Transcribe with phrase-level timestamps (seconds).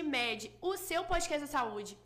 [0.00, 1.98] PodMed, o seu podcast de saúde.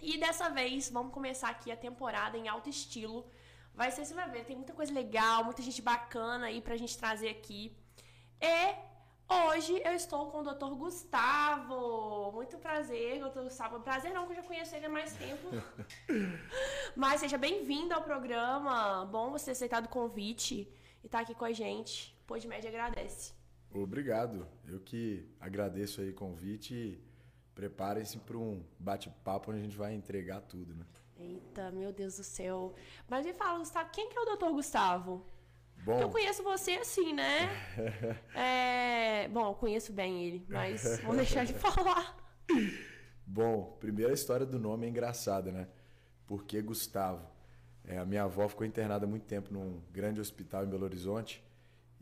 [0.00, 3.26] E dessa vez vamos começar aqui a temporada em alto estilo.
[3.74, 6.96] Vai ser, você vai ver, tem muita coisa legal, muita gente bacana aí pra gente
[6.96, 7.76] trazer aqui.
[8.40, 8.74] E
[9.28, 10.74] hoje eu estou com o Dr.
[10.74, 12.32] Gustavo.
[12.32, 13.40] Muito prazer, Dr.
[13.40, 13.80] Gustavo.
[13.80, 15.48] Prazer não, que eu já conheço ele há mais tempo.
[16.96, 19.04] Mas seja bem-vindo ao programa.
[19.04, 20.66] Bom você ter aceitado o convite
[21.02, 22.16] e estar aqui com a gente.
[22.26, 23.34] PodMed agradece.
[23.70, 24.46] Obrigado.
[24.66, 27.02] Eu que agradeço aí o convite
[27.54, 30.84] preparem-se para um bate-papo onde a gente vai entregar tudo, né?
[31.16, 32.74] Eita, meu Deus do céu.
[33.08, 35.24] Mas me fala, Gustavo, quem que é o doutor Gustavo?
[35.84, 37.50] Bom, eu conheço você assim, né?
[38.34, 39.28] É...
[39.28, 42.16] Bom, eu conheço bem ele, mas vou deixar ele falar.
[43.26, 45.68] bom, primeira história do nome é engraçada, né?
[46.26, 47.32] Porque Gustavo.
[47.86, 51.44] É, a minha avó ficou internada há muito tempo num grande hospital em Belo Horizonte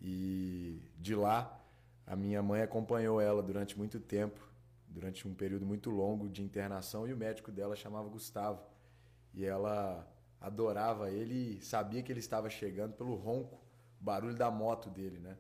[0.01, 1.61] e de lá
[2.07, 4.41] a minha mãe acompanhou ela durante muito tempo,
[4.93, 8.63] durante um período muito longo de internação e o médico dela chamava Gustavo.
[9.35, 10.07] E ela
[10.41, 13.61] adorava ele e sabia que ele estava chegando pelo ronco,
[13.99, 15.39] barulho da moto dele, né?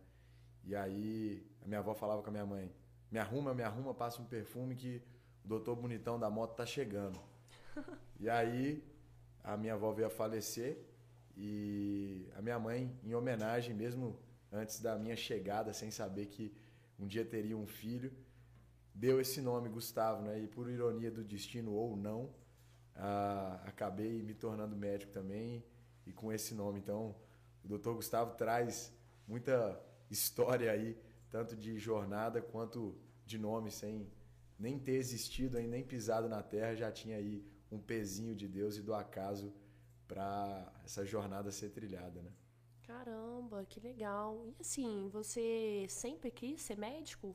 [0.64, 2.72] E aí a minha avó falava com a minha mãe:
[3.10, 5.02] "Me arruma, me arruma, passa um perfume que
[5.44, 7.20] o doutor bonitão da moto tá chegando".
[8.18, 8.82] e aí
[9.44, 10.78] a minha avó veio a falecer
[11.36, 14.18] e a minha mãe, em homenagem mesmo
[14.50, 16.54] antes da minha chegada, sem saber que
[16.98, 18.12] um dia teria um filho,
[18.94, 20.40] deu esse nome Gustavo, né?
[20.40, 22.30] E por ironia do destino ou não,
[22.94, 25.64] ah, acabei me tornando médico também
[26.06, 26.78] e com esse nome.
[26.78, 27.14] Então,
[27.64, 27.92] o Dr.
[27.92, 28.92] Gustavo traz
[29.26, 29.80] muita
[30.10, 30.98] história aí,
[31.30, 32.94] tanto de jornada quanto
[33.24, 34.06] de nome, sem
[34.58, 38.82] nem ter existido, nem pisado na terra, já tinha aí um pezinho de Deus e
[38.82, 39.52] do acaso
[40.06, 42.30] para essa jornada ser trilhada, né?
[42.82, 44.44] Caramba, que legal.
[44.46, 47.34] E assim, você sempre quis ser médico?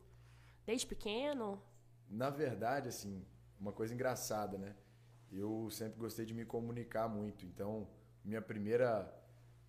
[0.67, 1.63] Desde pequeno?
[2.09, 3.25] Na verdade, assim,
[3.57, 4.75] uma coisa engraçada, né?
[5.31, 7.87] Eu sempre gostei de me comunicar muito, então
[8.23, 9.09] minha primeira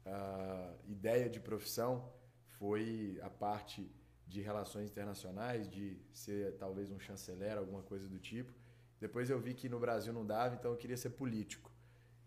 [0.04, 2.12] uh, ideia de profissão
[2.58, 3.88] foi a parte
[4.26, 8.52] de relações internacionais, de ser talvez um chanceler, alguma coisa do tipo.
[9.00, 11.70] Depois eu vi que no Brasil não dava, então eu queria ser político.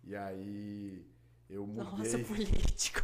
[0.02, 1.06] E aí
[1.50, 2.14] eu mudei.
[2.14, 3.02] Nossa, político.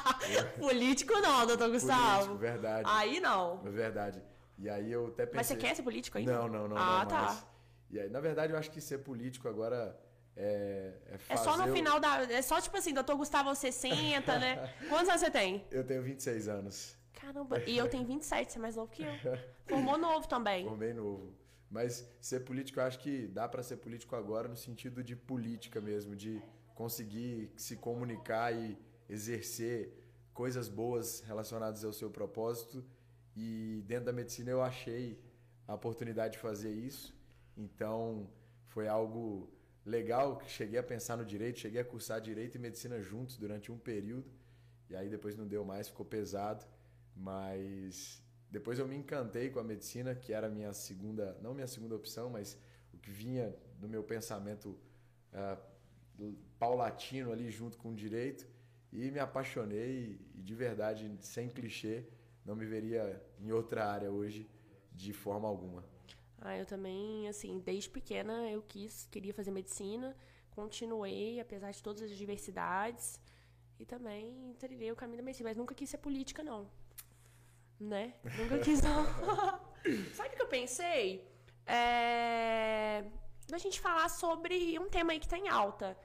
[0.58, 2.14] político não, doutor Gustavo.
[2.14, 2.88] Político, verdade.
[2.90, 3.60] Aí não.
[3.66, 4.33] É verdade.
[4.58, 5.36] E aí eu até pensei...
[5.36, 6.32] Mas você quer ser político ainda?
[6.32, 6.76] Não, não, não.
[6.76, 7.22] Ah, não tá.
[7.22, 7.46] mais.
[7.90, 9.98] E aí, na verdade, eu acho que ser político agora
[10.36, 11.40] é, é fazer...
[11.40, 12.22] É só no final da...
[12.22, 14.74] É só tipo assim, doutor Gustavo 60, né?
[14.88, 15.64] Quantos anos você tem?
[15.70, 16.96] Eu tenho 26 anos.
[17.12, 19.12] Caramba, e eu tenho 27, você é mais novo que eu.
[19.66, 20.66] Formou novo também.
[20.66, 21.32] Formei novo.
[21.70, 25.80] Mas ser político, eu acho que dá para ser político agora no sentido de política
[25.80, 26.40] mesmo, de
[26.74, 28.78] conseguir se comunicar e
[29.08, 29.92] exercer
[30.32, 32.84] coisas boas relacionadas ao seu propósito.
[33.36, 35.18] E dentro da medicina eu achei
[35.66, 37.14] a oportunidade de fazer isso.
[37.56, 38.28] Então
[38.68, 39.50] foi algo
[39.84, 43.70] legal que cheguei a pensar no direito, cheguei a cursar direito e medicina juntos durante
[43.70, 44.30] um período.
[44.88, 46.64] E aí depois não deu mais, ficou pesado.
[47.16, 51.66] Mas depois eu me encantei com a medicina, que era a minha segunda, não minha
[51.66, 52.58] segunda opção, mas
[52.92, 54.78] o que vinha do meu pensamento
[55.32, 58.46] uh, paulatino ali junto com o direito.
[58.92, 62.04] E me apaixonei e de verdade, sem clichê,
[62.44, 64.48] não me veria em outra área hoje
[64.92, 65.84] de forma alguma.
[66.38, 70.14] Ah, eu também, assim, desde pequena eu quis, queria fazer medicina,
[70.50, 73.18] continuei, apesar de todas as diversidades,
[73.78, 76.70] e também trilhei o caminho da medicina, mas nunca quis ser política, não.
[77.80, 78.14] Né?
[78.38, 79.04] Nunca quis, não.
[80.14, 81.26] Sabe o que eu pensei?
[81.66, 83.04] É...
[83.48, 85.96] Da gente falar sobre um tema aí que tá em alta.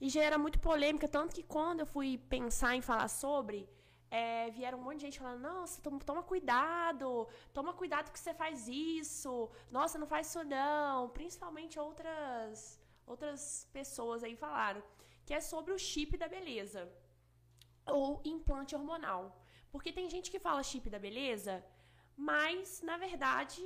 [0.00, 3.68] E gera muito polêmica, tanto que quando eu fui pensar em falar sobre,
[4.10, 8.66] é, vieram um monte de gente falando, nossa, toma, cuidado, toma cuidado que você faz
[8.68, 11.10] isso, nossa, não faz isso não.
[11.10, 14.82] Principalmente outras, outras pessoas aí falaram,
[15.26, 16.90] que é sobre o chip da beleza,
[17.86, 19.22] ou implante hormonal.
[19.70, 21.64] Porque tem gente que fala chip da beleza,
[22.16, 23.62] mas, na verdade,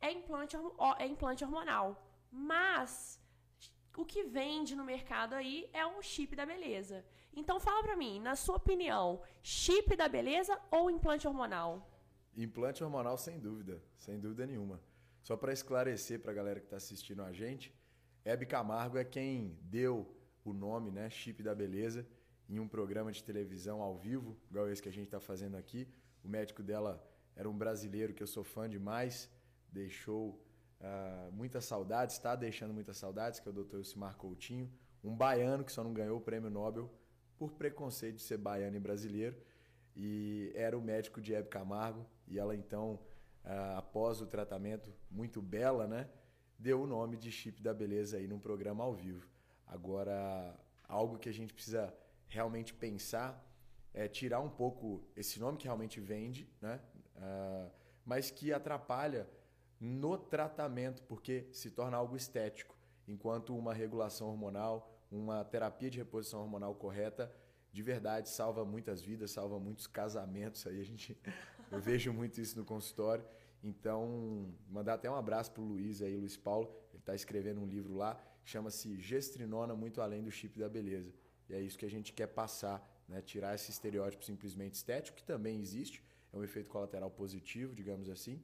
[0.00, 0.56] é implante,
[0.98, 1.86] é implante hormonal.
[2.30, 3.20] Mas
[3.96, 7.06] o que vende no mercado aí é o chip da beleza.
[7.36, 11.90] Então fala pra mim, na sua opinião, chip da beleza ou implante hormonal?
[12.36, 14.80] Implante hormonal sem dúvida, sem dúvida nenhuma.
[15.22, 17.74] Só para esclarecer para a galera que está assistindo a gente,
[18.24, 20.14] Hebe Camargo é quem deu
[20.44, 22.06] o nome, né, chip da beleza,
[22.48, 25.88] em um programa de televisão ao vivo, igual esse que a gente está fazendo aqui.
[26.22, 27.02] O médico dela
[27.34, 29.30] era um brasileiro que eu sou fã demais,
[29.72, 30.40] deixou
[30.84, 33.76] Uh, muitas saudades, está deixando muitas saudades, que é o Dr.
[33.76, 34.70] Elcimar Coutinho,
[35.02, 36.90] um baiano que só não ganhou o prêmio Nobel
[37.48, 39.36] por preconceito de ser baiano e brasileiro.
[39.96, 42.06] e era o médico Hebe Camargo.
[42.26, 42.98] E ela então,
[43.44, 46.08] ah, após o tratamento, muito bela, né?
[46.58, 49.28] Deu o nome de Chip da Beleza aí num programa ao vivo.
[49.66, 50.58] Agora,
[50.88, 51.94] algo que a gente precisa
[52.28, 53.40] realmente pensar
[53.92, 56.80] é tirar um pouco esse nome que realmente vende, né?
[57.16, 57.70] Uh,
[58.04, 59.28] mas que atrapalha
[59.78, 62.76] no tratamento, porque se torna algo estético,
[63.06, 67.32] enquanto uma regulação hormonal, uma terapia de reposição hormonal correta,
[67.72, 70.66] de verdade salva muitas vidas, salva muitos casamentos.
[70.66, 71.16] Aí a gente,
[71.70, 73.24] eu vejo muito isso no consultório.
[73.62, 76.68] Então, mandar até um abraço para o Luiz aí, Luiz Paulo.
[76.90, 81.14] Ele está escrevendo um livro lá, chama-se Gestrinona Muito Além do Chip da Beleza.
[81.48, 83.22] E é isso que a gente quer passar, né?
[83.22, 86.02] tirar esse estereótipo simplesmente estético, que também existe,
[86.32, 88.42] é um efeito colateral positivo, digamos assim,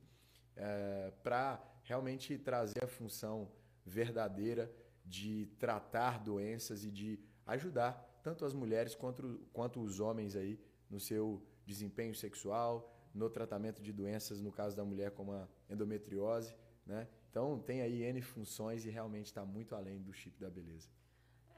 [0.56, 3.50] é, para realmente trazer a função
[3.84, 4.70] verdadeira
[5.10, 7.92] de tratar doenças e de ajudar
[8.22, 10.54] tanto as mulheres quanto, quanto os homens aí
[10.88, 12.72] no seu desempenho sexual,
[13.12, 16.54] no tratamento de doenças, no caso da mulher como a endometriose,
[16.86, 17.08] né?
[17.28, 20.88] Então tem aí N funções e realmente está muito além do chip da beleza.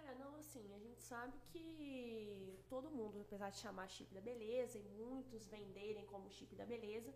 [0.07, 4.79] É, não, assim, a gente sabe que todo mundo, apesar de chamar chip da beleza
[4.79, 7.13] e muitos venderem como chip da beleza,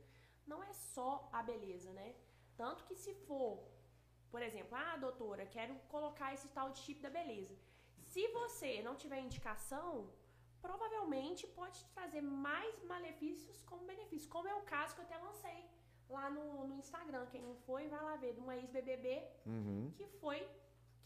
[0.47, 2.15] não é só a beleza, né?
[2.57, 3.55] Tanto que se for,
[4.37, 7.55] por exemplo, ah, doutora, quero colocar esse tal de chip da beleza.
[8.13, 10.11] Se você não tiver indicação,
[10.61, 15.65] provavelmente pode trazer mais malefícios como benefícios, como é o caso que eu até lancei
[16.11, 17.25] lá no, no Instagram.
[17.33, 19.07] Quem não foi, vai lá ver, de uma ex-BBB
[19.47, 19.91] uhum.
[19.97, 20.47] que foi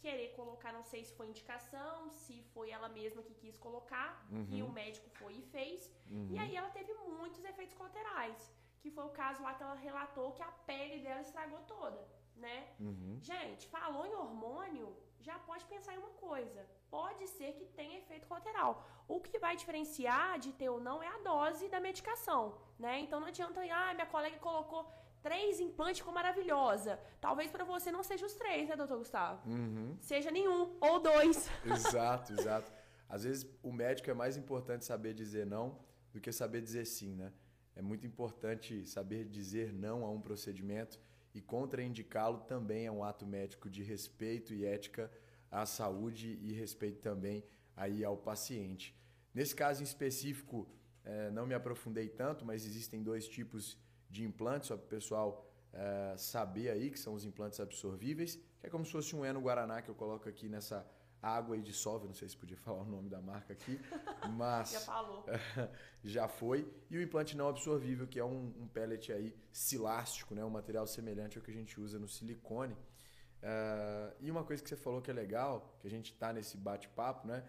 [0.01, 4.47] querer colocar, não sei se foi indicação, se foi ela mesma que quis colocar, uhum.
[4.51, 5.89] e o médico foi e fez.
[6.09, 6.27] Uhum.
[6.31, 10.33] E aí ela teve muitos efeitos colaterais, que foi o caso lá que ela relatou
[10.33, 12.05] que a pele dela estragou toda,
[12.45, 12.57] né?
[12.79, 13.19] Uhum.
[13.21, 14.87] Gente, falou em hormônio,
[15.19, 16.65] já pode pensar em uma coisa.
[16.89, 18.71] Pode ser que tenha efeito colateral.
[19.07, 22.99] O que vai diferenciar de ter ou não é a dose da medicação, né?
[22.99, 24.91] Então não adianta, ah, minha colega colocou
[25.21, 26.99] três implantes, ficou maravilhosa.
[27.19, 29.47] Talvez para você não seja os três, né, doutor Gustavo?
[29.47, 29.95] Uhum.
[30.01, 31.49] Seja nenhum ou dois.
[31.65, 32.71] Exato, exato.
[33.07, 35.79] Às vezes o médico é mais importante saber dizer não
[36.11, 37.31] do que saber dizer sim, né?
[37.75, 40.99] É muito importante saber dizer não a um procedimento
[41.33, 45.11] e contraindicá-lo também é um ato médico de respeito e ética
[45.49, 47.43] à saúde e respeito também
[47.75, 48.95] aí ao paciente.
[49.33, 50.67] Nesse caso em específico,
[51.03, 53.77] é, não me aprofundei tanto, mas existem dois tipos
[54.09, 58.67] de implantes, só para o pessoal é, saber aí, que são os implantes absorvíveis, que
[58.67, 60.85] é como se fosse um Eno Guaraná que eu coloco aqui nessa
[61.21, 63.79] água e dissolve, não sei se podia falar o nome da marca aqui,
[64.35, 65.25] mas já falou.
[66.03, 66.67] já foi.
[66.89, 70.87] E o implante não absorvível, que é um, um pellet aí silástico, né, um material
[70.87, 72.73] semelhante ao que a gente usa no silicone.
[72.73, 76.55] Uh, e uma coisa que você falou que é legal, que a gente está nesse
[76.57, 77.43] bate-papo, né?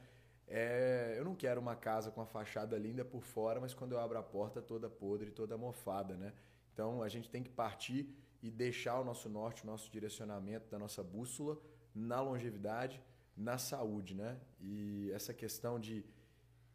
[0.48, 4.00] É, eu não quero uma casa com a fachada linda por fora, mas quando eu
[4.00, 6.32] abro a porta toda podre, toda mofada, né?
[6.72, 10.78] Então a gente tem que partir e deixar o nosso norte, o nosso direcionamento da
[10.78, 11.58] nossa bússola
[11.94, 13.00] na longevidade,
[13.36, 14.40] na saúde, né?
[14.60, 16.04] E essa questão de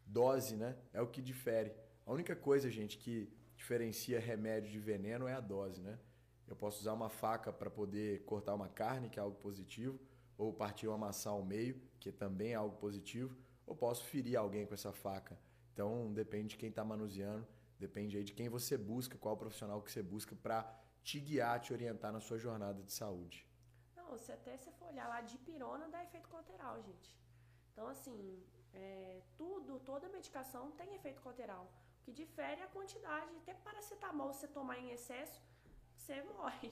[0.05, 1.71] dose, né, é o que difere.
[2.05, 5.99] A única coisa, gente, que diferencia remédio de veneno é a dose, né?
[6.47, 9.99] Eu posso usar uma faca para poder cortar uma carne, que é algo positivo,
[10.37, 13.35] ou partir uma maçã ao meio, que também é algo positivo,
[13.65, 15.37] ou posso ferir alguém com essa faca.
[15.73, 17.45] Então depende de quem está manuseando,
[17.79, 20.73] depende aí de quem você busca, qual profissional que você busca para
[21.03, 23.46] te guiar, te orientar na sua jornada de saúde.
[24.07, 27.15] Não, se até você for olhar lá de pirona dá efeito colateral, gente.
[27.71, 31.65] Então assim, é, tudo, toda medicação tem efeito colateral.
[31.99, 33.35] O que difere é a quantidade.
[33.37, 35.41] Até paracetamol, se você tomar em excesso,
[35.95, 36.71] você morre,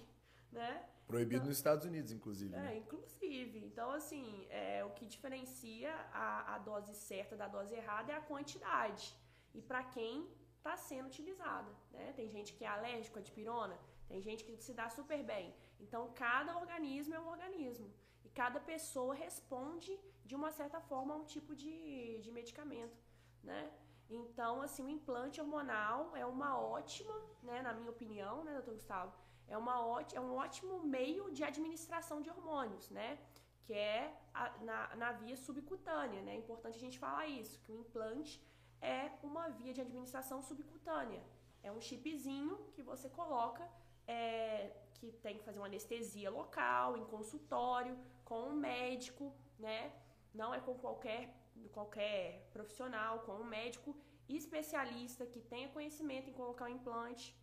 [0.51, 0.89] né?
[1.07, 2.55] Proibido então, nos Estados Unidos, inclusive.
[2.55, 2.77] É, né?
[2.77, 3.59] inclusive.
[3.65, 8.21] Então, assim, é, o que diferencia a, a dose certa da dose errada é a
[8.21, 9.13] quantidade.
[9.53, 10.27] E para quem
[10.57, 12.11] está sendo utilizada, né?
[12.15, 13.77] Tem gente que é alérgico à dipirona,
[14.07, 15.53] tem gente que se dá super bem.
[15.79, 17.89] Então, cada organismo é um organismo.
[18.23, 22.97] E cada pessoa responde, de uma certa forma, a um tipo de, de medicamento,
[23.43, 23.71] né?
[24.09, 29.13] Então, assim, o implante hormonal é uma ótima, né, na minha opinião, né, doutor Gustavo?
[29.47, 29.75] É, uma
[30.13, 33.19] é um ótimo meio de administração de hormônios, né?
[33.63, 36.33] Que é a, na, na via subcutânea, né?
[36.33, 38.41] É importante a gente falar isso, que o implante
[38.81, 41.21] é uma via de administração subcutânea.
[41.63, 43.67] É um chipzinho que você coloca,
[44.07, 44.71] é,
[45.11, 49.91] que tem que fazer uma anestesia local, em consultório, com um médico, né?
[50.33, 51.33] Não é com qualquer
[51.71, 53.95] qualquer profissional, com um médico
[54.27, 57.35] especialista que tenha conhecimento em colocar o implante.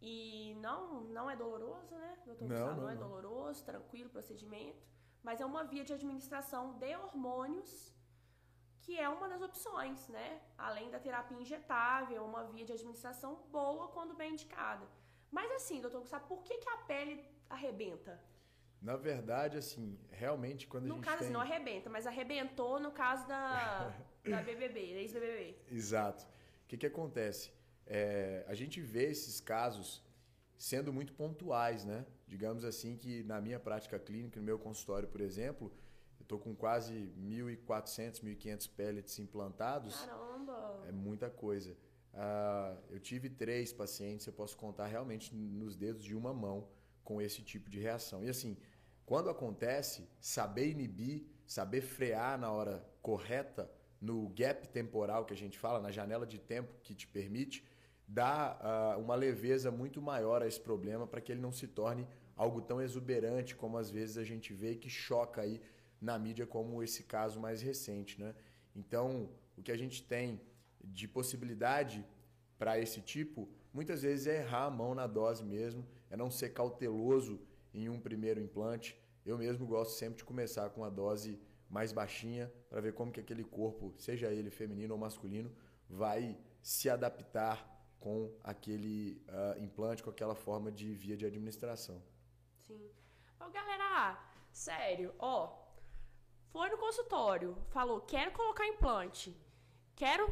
[0.00, 3.08] E não, não é doloroso, né, doutor não, não, não, é não.
[3.08, 4.82] doloroso, tranquilo procedimento,
[5.22, 7.96] mas é uma via de administração de hormônios
[8.82, 10.40] que é uma das opções, né?
[10.56, 14.86] Além da terapia injetável, uma via de administração boa quando bem indicada.
[15.30, 18.20] Mas assim, doutor Gustavo, por que, que a pele arrebenta?
[18.80, 21.26] Na verdade, assim, realmente quando a no gente caso, tem...
[21.26, 23.92] assim, não arrebenta, mas arrebentou no caso da,
[24.24, 25.56] da BBB, ex-BBB.
[25.70, 26.24] Exato.
[26.24, 27.52] O que, que acontece?
[27.86, 30.04] É, a gente vê esses casos
[30.58, 32.04] sendo muito pontuais, né?
[32.26, 35.72] Digamos assim que na minha prática clínica, no meu consultório, por exemplo,
[36.18, 40.04] eu estou com quase 1.400, 1.500 pellets implantados.
[40.04, 40.84] Caramba!
[40.88, 41.76] É muita coisa.
[42.18, 46.66] Ah, eu tive três pacientes, eu posso contar realmente nos dedos de uma mão
[47.04, 48.24] com esse tipo de reação.
[48.24, 48.56] E assim,
[49.04, 53.70] quando acontece, saber inibir, saber frear na hora correta,
[54.00, 57.64] no gap temporal que a gente fala, na janela de tempo que te permite,
[58.08, 62.06] dá uh, uma leveza muito maior a esse problema para que ele não se torne
[62.34, 65.60] algo tão exuberante como às vezes a gente vê e que choca aí
[66.00, 68.34] na mídia como esse caso mais recente, né?
[68.74, 70.40] Então, o que a gente tem
[70.92, 72.04] de possibilidade
[72.58, 76.50] para esse tipo, muitas vezes é errar a mão na dose mesmo, é não ser
[76.50, 77.40] cauteloso
[77.74, 78.98] em um primeiro implante.
[79.24, 83.20] Eu mesmo gosto sempre de começar com a dose mais baixinha para ver como que
[83.20, 85.54] aquele corpo, seja ele feminino ou masculino,
[85.88, 92.02] vai se adaptar com aquele uh, implante, com aquela forma de via de administração.
[92.66, 92.90] Sim.
[93.40, 94.18] Ô, galera,
[94.52, 95.66] sério, ó,
[96.50, 99.36] foi no consultório, falou, quero colocar implante,
[99.96, 100.24] quero,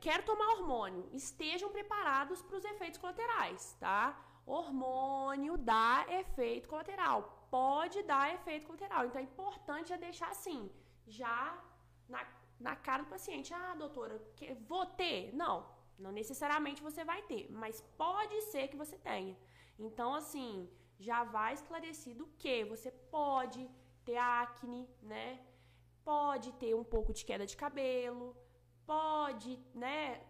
[0.00, 4.20] quero tomar hormônio, estejam preparados para os efeitos colaterais, tá?
[4.44, 10.70] Hormônio dá efeito colateral, pode dar efeito colateral, então é importante já deixar assim,
[11.06, 11.58] já
[12.08, 12.26] na,
[12.60, 15.32] na cara do paciente, ah, doutora, que, vou ter?
[15.32, 15.66] Não,
[15.98, 19.36] não necessariamente você vai ter, mas pode ser que você tenha.
[19.78, 20.68] Então, assim,
[20.98, 23.68] já vai esclarecido que você pode
[24.04, 25.40] ter acne, né?
[26.04, 28.36] Pode ter um pouco de queda de cabelo,
[28.86, 30.20] pode, né?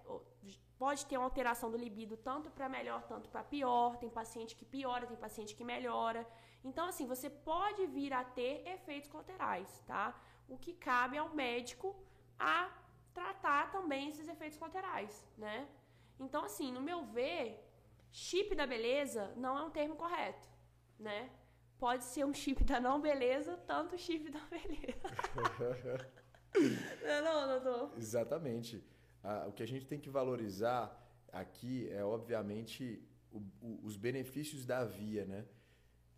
[0.79, 3.97] Pode ter uma alteração do libido tanto para melhor, tanto para pior.
[3.97, 6.27] Tem paciente que piora, tem paciente que melhora.
[6.63, 10.19] Então, assim, você pode vir a ter efeitos colaterais, tá?
[10.49, 11.95] O que cabe ao médico
[12.39, 12.71] a
[13.13, 15.69] tratar também esses efeitos colaterais, né?
[16.19, 17.63] Então, assim, no meu ver,
[18.11, 20.49] chip da beleza não é um termo correto,
[20.99, 21.31] né?
[21.79, 26.15] Pode ser um chip da não beleza, tanto chip da beleza.
[27.03, 27.99] não, não, doutor.
[27.99, 28.83] Exatamente.
[29.23, 31.01] Ah, o que a gente tem que valorizar
[31.33, 35.45] aqui é, obviamente, o, o, os benefícios da via, né?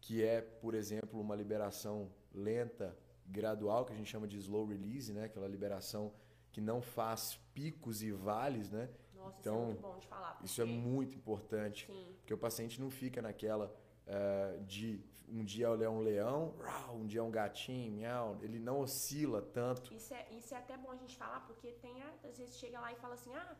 [0.00, 5.12] Que é, por exemplo, uma liberação lenta, gradual, que a gente chama de slow release,
[5.12, 5.24] né?
[5.24, 6.12] Aquela liberação
[6.52, 8.88] que não faz picos e vales, né?
[9.14, 10.30] Nossa, então, isso é muito bom de falar.
[10.32, 10.46] Porque...
[10.46, 11.86] Isso é muito importante.
[11.86, 12.14] Sim.
[12.18, 13.74] Porque o paciente não fica naquela
[14.06, 16.54] uh, de um dia ele é um leão,
[16.92, 18.38] um dia é um gatinho, miau.
[18.42, 19.92] Ele não oscila tanto.
[19.92, 22.92] Isso é, isso é até bom a gente falar, porque tem, às vezes, chega lá
[22.92, 23.56] e fala assim, ah,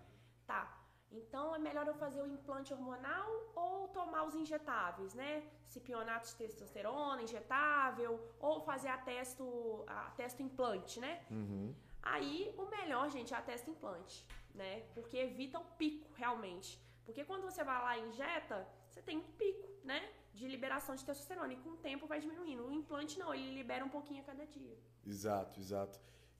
[0.46, 5.44] tá, então é melhor eu fazer o implante hormonal ou tomar os injetáveis, né?
[5.66, 11.24] Cipionato de testosterona, injetável, ou fazer a testo, a testo implante, né?
[11.30, 11.74] Uhum.
[12.02, 14.82] Aí, o melhor, gente, é a testa implante, né?
[14.94, 16.80] Porque evita o pico, realmente.
[17.04, 20.12] Porque quando você vai lá e injeta, você tem um pico, né?
[20.38, 21.52] De liberação de testosterona.
[21.54, 22.62] E com o tempo vai diminuindo.
[22.66, 24.76] O implante não, ele libera um pouquinho a cada dia.
[25.14, 25.96] Exato, exato.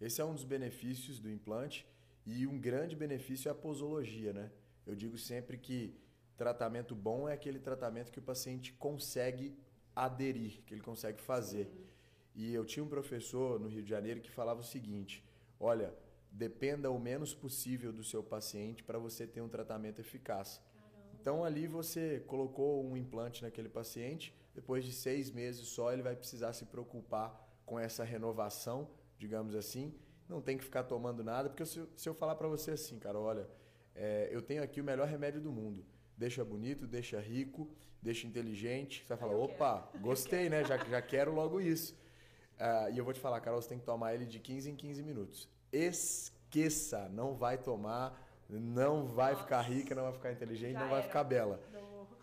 [0.07, 1.79] Esse é um dos benefícios do implante.
[2.25, 4.47] E um grande benefício é a posologia, né?
[4.87, 5.79] Eu digo sempre que
[6.37, 9.57] tratamento bom é aquele tratamento que o paciente consegue
[9.95, 11.67] aderir, que ele consegue fazer.
[12.35, 15.25] E eu tinha um professor no Rio de Janeiro que falava o seguinte:
[15.59, 15.95] olha,
[16.31, 20.61] dependa o menos possível do seu paciente para você ter um tratamento eficaz.
[21.27, 26.15] Então ali você colocou um implante naquele paciente, depois de seis meses só ele vai
[26.15, 29.93] precisar se preocupar com essa renovação, digamos assim.
[30.29, 33.49] Não tem que ficar tomando nada, porque se, eu falar para você assim, cara, olha,
[33.93, 35.85] é, eu tenho aqui o melhor remédio do mundo.
[36.17, 37.69] Deixa bonito, deixa rico,
[38.01, 39.01] deixa inteligente.
[39.01, 40.63] Você vai falar, opa, gostei, né?
[40.63, 41.93] Já, já quero logo isso.
[42.55, 44.77] Uh, e eu vou te falar, Carol, você tem que tomar ele de 15 em
[44.77, 45.49] 15 minutos.
[45.73, 48.17] Esqueça, não vai tomar,
[48.49, 49.45] não vai Nossa.
[49.45, 51.61] ficar rica, não vai ficar inteligente, Já não vai ficar bela.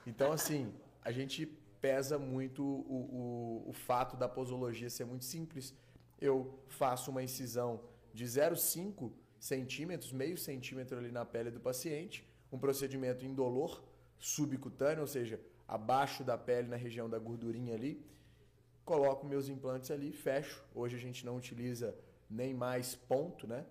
[0.06, 1.46] Então, assim, a gente
[1.82, 5.74] pesa muito o, o, o fato da posologia ser muito simples.
[6.20, 7.82] Eu faço uma incisão
[8.13, 13.84] de 0,5 centímetros, meio centímetro ali na pele do paciente, um procedimento indolor,
[14.18, 18.06] subcutâneo, ou seja, abaixo da pele, na região da gordurinha ali
[18.86, 20.63] coloco meus implantes ali, fecho.
[20.74, 21.96] Hoje a gente não utiliza
[22.30, 23.65] nem mais ponto, né?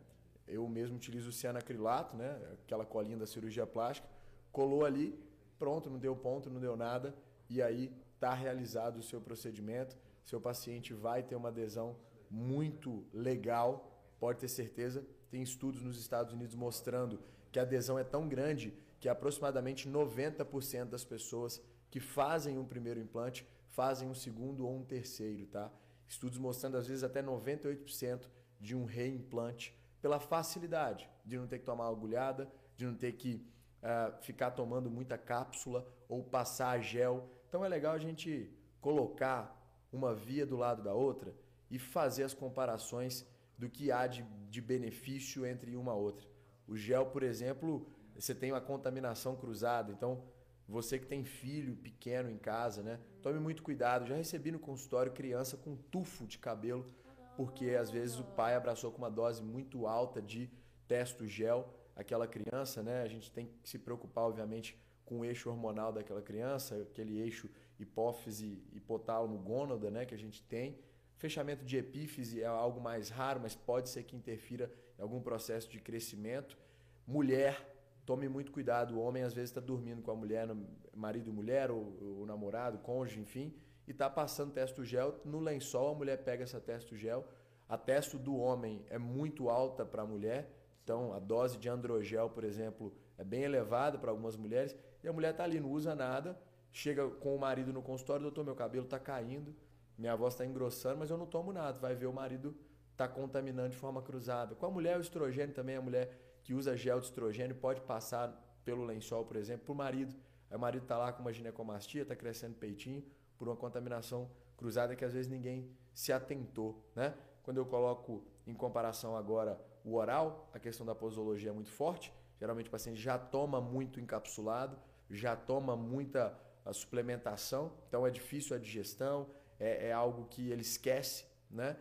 [0.52, 2.40] Eu mesmo utilizo o cianacrilato, né?
[2.64, 4.09] Aquela colinha da cirurgia plástica.
[4.50, 5.18] Colou ali,
[5.59, 7.14] pronto, não deu ponto, não deu nada.
[7.49, 9.97] E aí está realizado o seu procedimento.
[10.25, 11.97] Seu paciente vai ter uma adesão
[12.30, 13.92] muito legal
[14.23, 17.18] pode ter certeza, tem estudos nos Estados Unidos mostrando
[17.50, 23.00] que a adesão é tão grande que aproximadamente 90% das pessoas que fazem um primeiro
[23.00, 25.73] implante fazem um segundo ou um terceiro, tá?
[26.06, 28.28] Estudos mostrando às vezes até 98%
[28.61, 33.47] de um reimplante pela facilidade de não ter que tomar agulhada, de não ter que
[33.82, 37.30] uh, ficar tomando muita cápsula ou passar gel.
[37.49, 39.56] Então é legal a gente colocar
[39.92, 41.35] uma via do lado da outra
[41.71, 43.25] e fazer as comparações
[43.56, 46.28] do que há de, de benefício entre uma outra.
[46.66, 50.25] O gel, por exemplo, você tem uma contaminação cruzada, então
[50.68, 52.99] você que tem filho pequeno em casa, né?
[53.21, 54.06] Tome muito cuidado.
[54.06, 56.90] Já recebi no consultório criança com tufo de cabelo,
[57.36, 60.50] porque às vezes o pai abraçou com uma dose muito alta de
[60.86, 63.02] testo gel aquela criança, né?
[63.02, 67.48] A gente tem que se preocupar, obviamente, com o eixo hormonal daquela criança, aquele eixo
[67.78, 70.04] hipófise, hipotálamo, gônada, né?
[70.06, 70.78] Que a gente tem.
[71.16, 75.68] Fechamento de epífise é algo mais raro, mas pode ser que interfira em algum processo
[75.68, 76.58] de crescimento.
[77.06, 77.72] Mulher,
[78.04, 78.96] tome muito cuidado.
[78.96, 80.48] O homem às vezes está dormindo com a mulher,
[80.94, 81.82] marido e mulher, ou,
[82.20, 83.54] o namorado, cônjuge, enfim,
[83.86, 85.92] e está passando testo gel no lençol.
[85.92, 87.26] A mulher pega essa testo gel.
[87.68, 90.50] A testo do homem é muito alta para a mulher,
[90.84, 94.76] então a dose de androgel, por exemplo, é bem elevada para algumas mulheres.
[95.02, 96.38] E a mulher está ali, não usa nada,
[96.70, 99.54] chega com o marido no consultório, doutor, meu cabelo está caindo,
[99.96, 101.78] minha voz está engrossando, mas eu não tomo nada.
[101.78, 102.54] Vai ver o marido
[102.90, 104.54] está contaminando de forma cruzada.
[104.54, 108.28] Com a mulher, o estrogênio também, a mulher que usa gel de estrogênio pode passar
[108.64, 110.14] pelo lençol, por exemplo, para o marido.
[110.50, 113.02] Aí o marido está lá com uma ginecomastia, está crescendo peitinho,
[113.38, 116.84] por uma contaminação cruzada que às vezes ninguém se atentou.
[116.95, 117.14] Né?
[117.42, 122.12] Quando eu coloco em comparação agora o oral, a questão da posologia é muito forte.
[122.38, 124.76] Geralmente o paciente já toma muito encapsulado,
[125.10, 126.36] já toma muita
[126.73, 131.76] suplementação, então é difícil a digestão, é, é algo que ele esquece, né?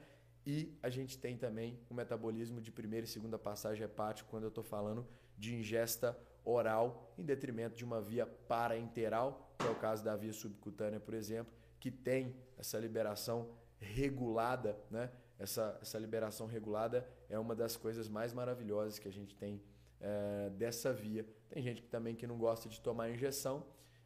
[0.46, 4.50] E a gente tem também o metabolismo de primeira e segunda passagem hepática quando eu
[4.50, 10.04] estou falando de ingesta oral, em detrimento de uma via paraenteral, que é o caso
[10.04, 15.12] da via subcutânea, por exemplo, que tem essa liberação regulada, né?
[15.38, 19.62] Essa, essa liberação regulada é uma das coisas mais maravilhosas que a gente tem
[20.00, 21.26] é, dessa via.
[21.50, 23.66] Tem gente que também que não gosta de tomar injeção.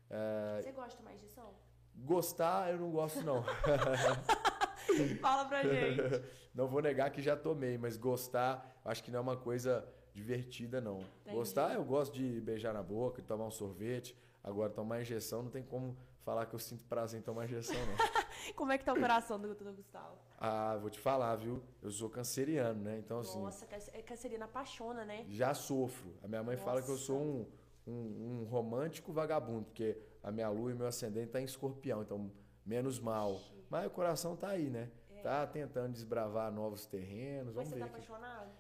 [0.10, 0.62] É...
[0.62, 1.54] Você gosta de tomar injeção?
[1.96, 3.44] Gostar, eu não gosto não.
[5.22, 6.02] Fala pra gente.
[6.56, 10.80] Não vou negar que já tomei, mas gostar, acho que não é uma coisa divertida,
[10.80, 11.00] não.
[11.00, 11.36] Entendi.
[11.36, 14.18] Gostar, eu gosto de beijar na boca, de tomar um sorvete.
[14.45, 17.95] Agora, tomar injeção, não tem como falar que eu sinto prazer em tomar injeção, não.
[18.53, 20.15] como é que tá o coração do, do Gustavo?
[20.38, 21.63] Ah, vou te falar, viu?
[21.81, 22.99] Eu sou canceriano, né?
[22.99, 23.41] Então, assim...
[23.41, 25.25] Nossa, é canceriano apaixona, né?
[25.29, 26.13] Já sofro.
[26.21, 26.63] A minha mãe Nossa.
[26.63, 27.47] fala que eu sou um,
[27.88, 32.31] um, um, romântico vagabundo, porque a minha lua e meu ascendente tá em escorpião, então
[32.63, 33.41] menos mal.
[33.67, 34.91] Mas o coração tá aí, né?
[35.10, 35.21] É.
[35.23, 37.55] Tá tentando desbravar novos terrenos.
[37.55, 38.51] Mas Vamos você ver tá apaixonado?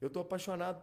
[0.00, 0.82] Eu tô apaixonado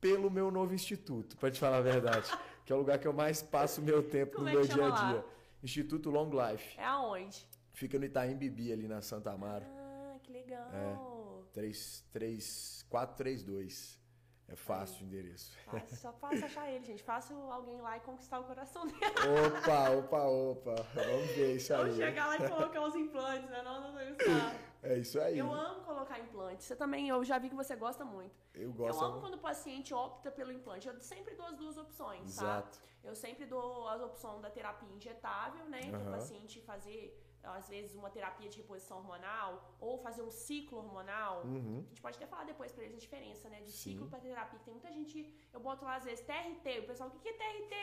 [0.00, 2.30] pelo meu novo instituto, para te falar a verdade.
[2.64, 4.86] que é o lugar que eu mais passo meu tempo Como no é meu dia
[4.86, 5.16] a dia.
[5.18, 5.24] Lá?
[5.62, 6.78] Instituto Long Life.
[6.78, 7.46] É aonde?
[7.72, 9.64] Fica no Itaim Bibi, ali na Santa Amaro.
[9.66, 10.68] Ah, que legal.
[10.72, 13.99] É, 3, 3, 432.
[14.50, 15.56] É fácil o endereço.
[15.64, 17.02] Fácil, só fácil achar ele, gente.
[17.04, 18.98] Fácil alguém lá e conquistar o coração dele.
[19.00, 20.74] Opa, opa, opa.
[20.92, 21.80] Vamos ver isso aí.
[21.82, 23.62] Vamos chegar lá e colocar os implantes, né?
[23.62, 24.70] Não, não, não, não.
[24.82, 25.38] É isso aí.
[25.38, 26.64] Eu amo colocar implante.
[26.64, 28.34] Você também, eu já vi que você gosta muito.
[28.52, 29.00] Eu gosto.
[29.00, 30.88] Eu amo quando o paciente opta pelo implante.
[30.88, 32.42] Eu sempre dou as duas opções, tá?
[32.42, 32.78] Exato.
[32.78, 32.84] tá?
[33.04, 35.82] Eu sempre dou a opção da terapia injetável, né?
[35.84, 35.90] Uhum.
[35.90, 40.78] Para o paciente fazer às vezes uma terapia de reposição hormonal ou fazer um ciclo
[40.78, 41.42] hormonal.
[41.44, 41.82] Uhum.
[41.84, 43.92] A gente pode até falar depois para eles a diferença, né, de Sim.
[43.92, 44.58] ciclo para terapia.
[44.60, 47.74] Tem muita gente, eu boto lá às vezes TRT, o pessoal, o que é TRT?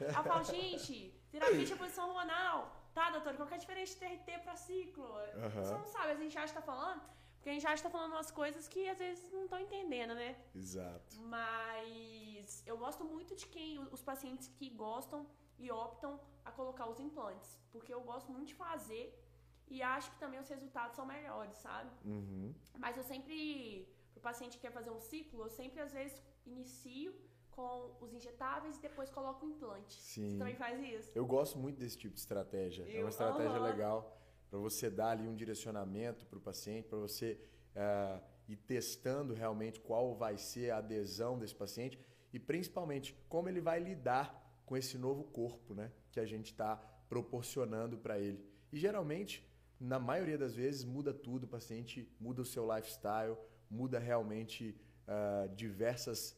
[0.00, 2.84] Eu falo, gente, terapia de reposição hormonal.
[2.92, 5.04] Tá, doutor, qual que é a diferença de TRT para ciclo?
[5.04, 5.50] Uhum.
[5.50, 7.02] Você não sabe, a gente acha que tá falando,
[7.34, 10.14] porque a gente acha que tá falando umas coisas que às vezes não estão entendendo,
[10.14, 10.36] né?
[10.54, 11.16] Exato.
[11.22, 15.26] Mas eu gosto muito de quem, os pacientes que gostam
[15.58, 17.58] e optam a colocar os implantes.
[17.72, 19.04] Porque eu gosto muito de fazer
[19.68, 21.90] e acho que também os resultados são melhores, sabe?
[22.04, 22.54] Uhum.
[22.78, 27.14] Mas eu sempre, pro paciente que quer fazer um ciclo, eu sempre às vezes inicio
[27.50, 29.94] com os injetáveis e depois coloco o implante.
[30.00, 30.30] Sim.
[30.30, 31.10] Você também faz isso?
[31.14, 32.82] Eu gosto muito desse tipo de estratégia.
[32.84, 33.64] Eu, é uma estratégia uhum.
[33.64, 37.40] legal para você dar ali um direcionamento para o paciente, para você
[37.74, 41.98] uh, ir testando realmente qual vai ser a adesão desse paciente
[42.32, 45.92] e principalmente como ele vai lidar com esse novo corpo, né?
[46.10, 46.76] Que a gente está
[47.08, 48.44] proporcionando para ele.
[48.72, 49.46] E geralmente,
[49.78, 51.44] na maioria das vezes, muda tudo.
[51.44, 53.36] O paciente muda o seu lifestyle,
[53.70, 56.36] muda realmente uh, diversas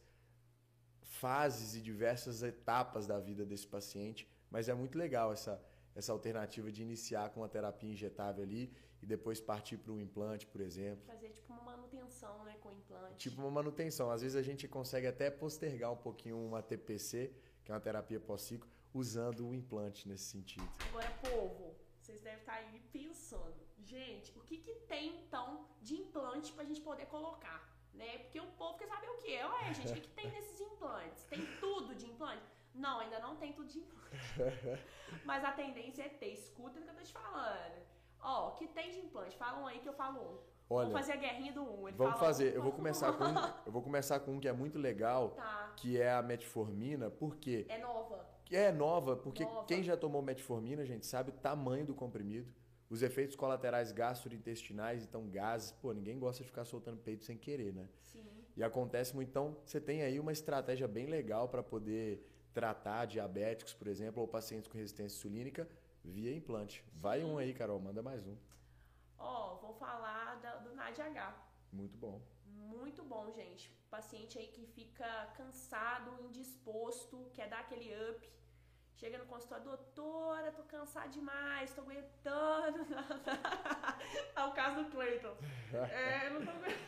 [1.01, 4.29] fases e diversas etapas da vida desse paciente.
[4.49, 5.61] Mas é muito legal essa,
[5.95, 10.45] essa alternativa de iniciar com uma terapia injetável ali e depois partir para um implante,
[10.47, 11.05] por exemplo.
[11.05, 13.17] Fazer tipo uma manutenção né, com implante.
[13.17, 14.09] Tipo uma manutenção.
[14.11, 17.31] Às vezes a gente consegue até postergar um pouquinho uma TPC,
[17.67, 20.65] que é uma terapia pós-ciclo, usando o implante nesse sentido.
[20.87, 26.53] Agora, povo, vocês devem estar aí pensando, gente, o que, que tem então de implante
[26.53, 27.61] pra gente poder colocar?
[27.93, 28.19] Né?
[28.19, 29.45] Porque o povo quer saber o que é.
[29.45, 31.25] Ué, gente, o que, que tem nesses implantes?
[31.25, 32.41] Tem tudo de implante?
[32.73, 34.15] Não, ainda não tem tudo de implante.
[35.25, 36.31] Mas a tendência é ter.
[36.31, 37.85] Escuta o que eu tô te falando.
[38.21, 39.35] Ó, o que tem de implante?
[39.35, 40.39] Falam aí que eu falo um.
[40.69, 41.87] Olha, vamos fazer a guerrinha do um.
[41.87, 42.51] Ele vamos fala fazer.
[42.51, 42.55] um.
[42.55, 45.73] Eu vou começar com um, eu vou começar com um que é muito legal, Tá.
[45.77, 48.25] que é a metformina, porque É nova.
[48.51, 49.65] é nova, porque Nova.
[49.65, 52.47] quem já tomou metformina, gente, sabe o tamanho do comprimido,
[52.89, 57.73] os efeitos colaterais gastrointestinais, então gases, pô, ninguém gosta de ficar soltando peito sem querer,
[57.73, 57.87] né?
[58.01, 58.25] Sim.
[58.55, 63.73] E acontece muito, então você tem aí uma estratégia bem legal para poder tratar diabéticos,
[63.73, 65.67] por exemplo, ou pacientes com resistência insulínica
[66.03, 66.83] via implante.
[66.95, 68.35] Vai um aí, Carol, manda mais um.
[69.19, 71.33] Ó, vou falar da- do NADH.
[71.71, 72.21] Muito bom.
[72.45, 73.69] Muito bom, gente.
[73.89, 78.37] Paciente aí que fica cansado, indisposto, quer dar aquele up.
[78.95, 82.79] Chega no consultório, doutora, tô cansado demais, tô aguentando.
[84.35, 85.35] é o caso do Cleiton.
[85.91, 86.87] É, não tô aguentando.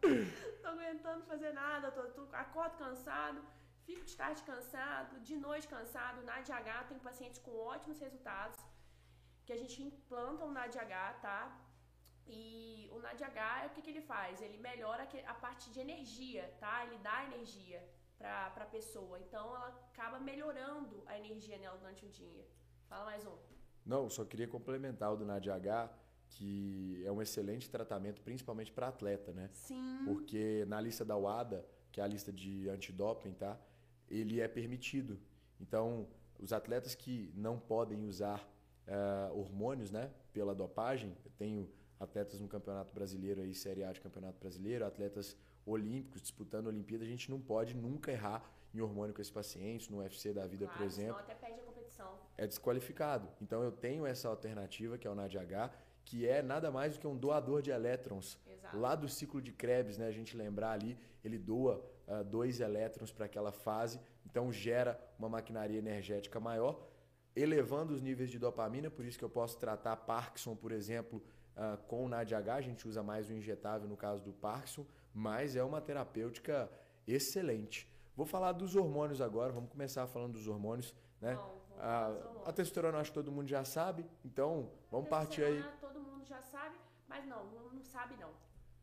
[0.62, 3.44] tô aguentando fazer nada, tô, tô, acordo cansado,
[3.84, 6.22] fico de tarde cansado, de noite cansado.
[6.22, 8.57] Na ADH tem pacientes com ótimos resultados,
[9.48, 11.40] que a gente implanta o NADH, tá?
[12.26, 14.42] E o NADH, o que, que ele faz?
[14.42, 16.84] Ele melhora a parte de energia, tá?
[16.84, 17.82] Ele dá energia
[18.18, 19.18] pra, pra pessoa.
[19.18, 22.44] Então, ela acaba melhorando a energia nela durante o dia.
[22.90, 23.38] Fala mais um.
[23.86, 25.94] Não, só queria complementar o do NADH,
[26.28, 29.48] que é um excelente tratamento, principalmente para atleta, né?
[29.54, 30.02] Sim.
[30.04, 33.58] Porque na lista da UADA, que é a lista de antidoping, tá?
[34.10, 35.18] Ele é permitido.
[35.58, 36.06] Então,
[36.38, 38.46] os atletas que não podem usar
[38.88, 40.10] eh, hormônios, né?
[40.32, 41.70] Pela dopagem, eu tenho
[42.00, 47.04] atletas no Campeonato Brasileiro aí, Série A de Campeonato Brasileiro, atletas olímpicos disputando a Olimpíada,
[47.04, 50.64] a gente não pode nunca errar em hormônio com esses pacientes, no UFC da vida,
[50.64, 52.18] claro, por exemplo até perde a competição.
[52.36, 53.28] é desqualificado.
[53.42, 55.70] Então eu tenho essa alternativa, que é o NADH,
[56.04, 58.38] que é nada mais do que um doador de elétrons.
[58.46, 58.78] Exato.
[58.78, 63.12] Lá do ciclo de Krebs, né, a gente lembrar ali, ele doa ah, dois elétrons
[63.12, 66.87] para aquela fase, então gera uma maquinaria energética maior,
[67.40, 71.22] elevando os níveis de dopamina, por isso que eu posso tratar Parkinson, por exemplo,
[71.56, 75.56] ah, com o NADH, a gente usa mais o injetável no caso do Parkinson, mas
[75.56, 76.70] é uma terapêutica
[77.06, 77.88] excelente.
[78.16, 81.34] Vou falar dos hormônios agora, vamos começar falando dos hormônios, né?
[81.34, 82.48] Bom, vamos A, falar dos hormônios.
[82.48, 85.64] a testosterona acho que todo mundo já sabe, então vamos partir aí.
[85.80, 86.76] Todo mundo já sabe,
[87.08, 88.30] mas não, não, não sabe não.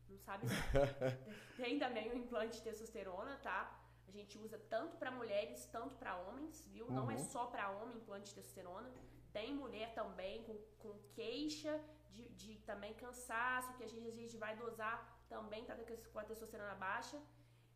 [0.08, 1.64] Não sabe não.
[1.64, 3.78] Tem também o implante de testosterona, tá?
[4.16, 6.86] Gente usa tanto para mulheres, tanto para homens, viu?
[6.98, 7.24] Não é Uhum.
[7.34, 8.88] só para homem implante de testosterona.
[9.36, 11.72] Tem mulher também com, com queixa
[12.14, 14.96] de, de também cansaço, que a gente, a gente vai dosar
[15.28, 15.74] também, tá
[16.12, 17.18] com a testosterona baixa.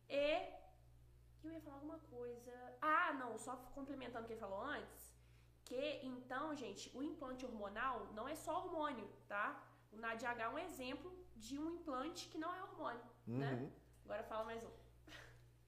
[0.09, 0.25] E
[1.43, 2.51] eu ia falar alguma coisa.
[2.81, 4.99] Ah, não, só complementando o que ele falou antes.
[5.69, 9.45] Que então, gente, o implante hormonal não é só hormônio, tá?
[9.91, 13.51] O NADH é um exemplo de um implante que não é hormônio, né?
[13.53, 13.71] Uhum.
[14.05, 14.80] Agora fala mais um.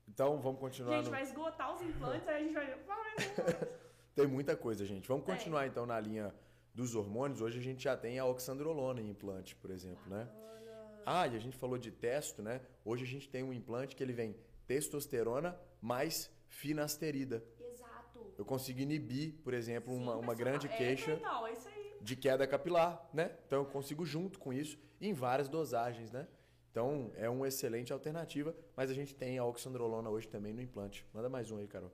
[0.07, 0.97] Então vamos continuar.
[0.97, 2.53] Gente, no- vai esgotar os implantes, aí a gente
[2.85, 3.15] vai.
[4.15, 5.07] Tem muita coisa, gente.
[5.07, 5.35] Vamos Tem.
[5.35, 6.33] continuar então na linha
[6.73, 7.41] dos hormônios.
[7.41, 10.27] Hoje a gente já tem a oxandrolona em implante, por exemplo, né?
[11.05, 12.61] Ah, e a gente falou de testo, né?
[12.85, 14.35] Hoje a gente tem um implante que ele vem
[14.67, 17.43] testosterona mais finasterida.
[17.59, 18.33] Exato.
[18.37, 20.37] Eu consigo inibir, por exemplo, Sim, uma, uma pessoal.
[20.37, 23.35] grande É, queixa é de queda capilar, né?
[23.47, 26.27] Então eu consigo junto com isso em várias dosagens, né?
[26.73, 31.05] Então é uma excelente alternativa, mas a gente tem a oxandrolona hoje também no implante.
[31.13, 31.91] Manda mais um aí, Carol.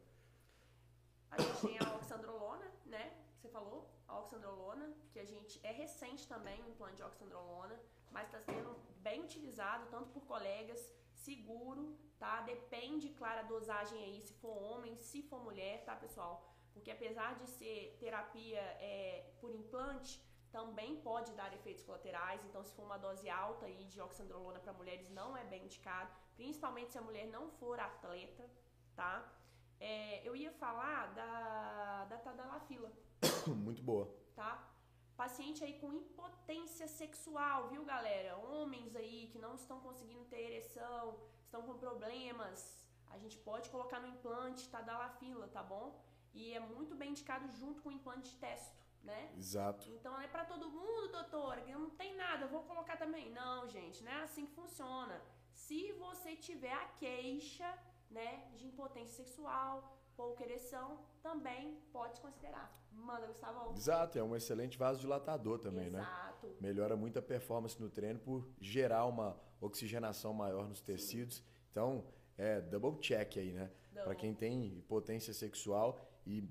[1.31, 3.11] A gente tem a oxandrolona, né?
[3.35, 7.77] Você falou, a oxandrolona, que a gente é recente também o implante de oxandrolona,
[8.09, 12.39] mas está sendo bem utilizado tanto por colegas, seguro, tá?
[12.43, 16.55] Depende, claro, a dosagem aí, se for homem, se for mulher, tá, pessoal?
[16.73, 22.43] Porque apesar de ser terapia é, por implante, também pode dar efeitos colaterais.
[22.45, 26.11] Então, se for uma dose alta aí de oxandrolona para mulheres, não é bem indicado,
[26.35, 28.49] principalmente se a mulher não for atleta,
[28.95, 29.31] tá?
[29.79, 32.91] É, eu ia falar da, da tadalafila,
[33.47, 34.13] Muito boa.
[34.35, 34.67] tá?
[35.15, 38.37] Paciente aí com impotência sexual, viu, galera?
[38.37, 43.99] Homens aí que não estão conseguindo ter ereção, estão com problemas, a gente pode colocar
[43.99, 45.99] no implante tadalafila, tá bom?
[46.33, 49.31] E é muito bem indicado junto com o implante de testo, né?
[49.37, 49.89] Exato.
[49.91, 53.31] Então é pra todo mundo, doutora, que não tem nada, eu vou colocar também.
[53.31, 55.21] Não, gente, não é assim que funciona.
[55.51, 57.71] Se você tiver a queixa,
[58.09, 62.75] né, de impotência sexual, pouca ereção, também pode considerar.
[62.91, 63.73] Manda, Gustavo.
[63.75, 66.03] Exato, é um excelente vasodilatador também, Exato.
[66.03, 66.29] né?
[66.43, 66.57] Exato.
[66.61, 71.43] Melhora muito a performance no treino por gerar uma oxigenação maior nos tecidos.
[71.71, 72.05] Então,
[72.37, 73.71] é double check aí, né?
[73.93, 76.41] Para quem tem potência sexual e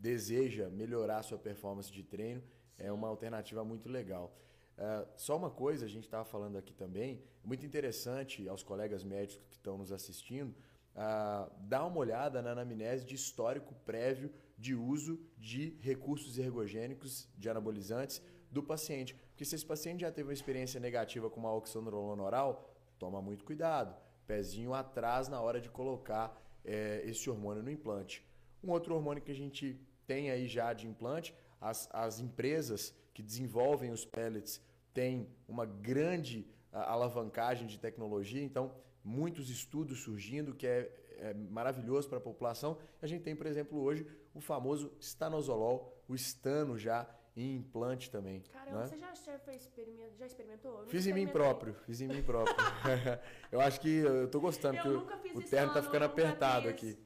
[0.00, 2.84] deseja melhorar sua performance de treino, Sim.
[2.84, 4.34] é uma alternativa muito legal.
[4.78, 9.44] Uh, só uma coisa, a gente estava falando aqui também, muito interessante aos colegas médicos
[9.50, 10.54] que estão nos assistindo,
[10.96, 17.48] uh, dar uma olhada na anamnese de histórico prévio de uso de recursos ergogênicos, de
[17.50, 19.14] anabolizantes, do paciente.
[19.30, 23.44] Porque se esse paciente já teve uma experiência negativa com uma oxandrolona oral, toma muito
[23.44, 23.94] cuidado.
[24.26, 28.26] Pezinho atrás na hora de colocar é, esse hormônio no implante.
[28.62, 33.22] Um outro hormônio que a gente tem aí já de implante, as, as empresas que
[33.22, 34.60] desenvolvem os pellets
[34.92, 42.18] têm uma grande alavancagem de tecnologia, então muitos estudos surgindo que é, é maravilhoso para
[42.18, 42.76] a população.
[43.00, 48.42] A gente tem, por exemplo, hoje o famoso stanozolol, o estano já em implante também.
[48.52, 48.86] Caramba, né?
[48.88, 49.70] você já, já, fez,
[50.18, 50.86] já experimentou?
[50.86, 52.56] Fiz em mim próprio, fiz em mim próprio.
[53.52, 56.98] eu acho que eu tô gostando, eu o, terno tá ficando apertado aqui.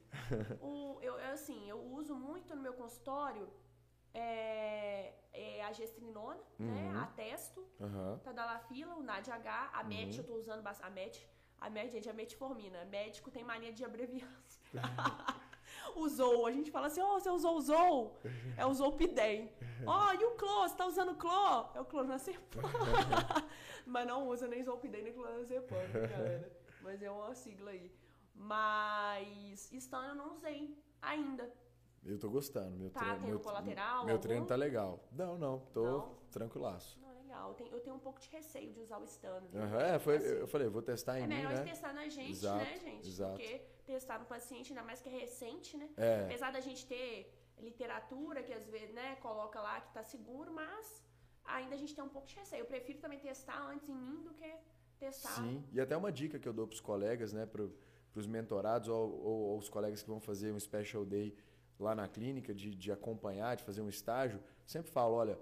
[0.59, 3.47] o, eu, assim, eu uso muito no meu consultório
[4.13, 6.43] é, é a gestrinona, né?
[6.59, 6.93] uhum.
[6.93, 6.99] né?
[6.99, 8.19] A testo, uhum.
[8.23, 10.17] tadalafila, o NADH, a MET, uhum.
[10.17, 11.27] eu tô usando a MET.
[11.59, 12.85] A MET, gente, a metformina.
[12.85, 14.29] Médico tem mania de abreviar.
[15.95, 16.45] usou.
[16.47, 18.19] A gente fala assim, ó, oh, você usou o Zou?
[18.57, 19.51] É o Zolpidem.
[19.87, 20.67] Ó, oh, e o Clô?
[20.67, 21.69] Você tá usando o Clô?
[21.73, 22.61] É o clonazepam.
[23.87, 26.51] Mas não usa nem Zolpidem nem clonazepam, né, galera.
[26.81, 27.89] Mas é uma sigla aí.
[28.35, 31.51] Mas Stan eu não usei ainda.
[32.05, 32.77] Eu tô gostando.
[32.77, 34.05] Meu tá treino, meu, colateral?
[34.05, 34.21] Meu algum?
[34.21, 35.03] treino tá legal.
[35.11, 35.59] Não, não.
[35.73, 36.15] Tô não?
[36.31, 36.99] tranquilaço.
[37.01, 37.49] Não, legal.
[37.49, 39.41] Eu tenho, eu tenho um pouco de receio de usar o Stan.
[39.53, 41.43] Uhum, é, foi, assim, eu falei, vou testar em é mim, né?
[41.43, 43.07] É melhor testar na gente, exato, né, gente?
[43.07, 43.33] Exato.
[43.33, 45.89] Porque testar no paciente, ainda mais que é recente, né?
[45.97, 46.25] É.
[46.25, 51.01] Apesar da gente ter literatura que às vezes, né, coloca lá que tá seguro, mas
[51.43, 52.61] ainda a gente tem um pouco de receio.
[52.61, 54.53] Eu prefiro também testar antes em mim do que
[54.99, 55.29] testar.
[55.29, 57.63] Sim, e até uma dica que eu dou para os colegas, né, para
[58.15, 61.35] os mentorados ou, ou, ou, os colegas que vão fazer um special day
[61.79, 65.37] lá na clínica, de, de acompanhar, de fazer um estágio, sempre falo, olha,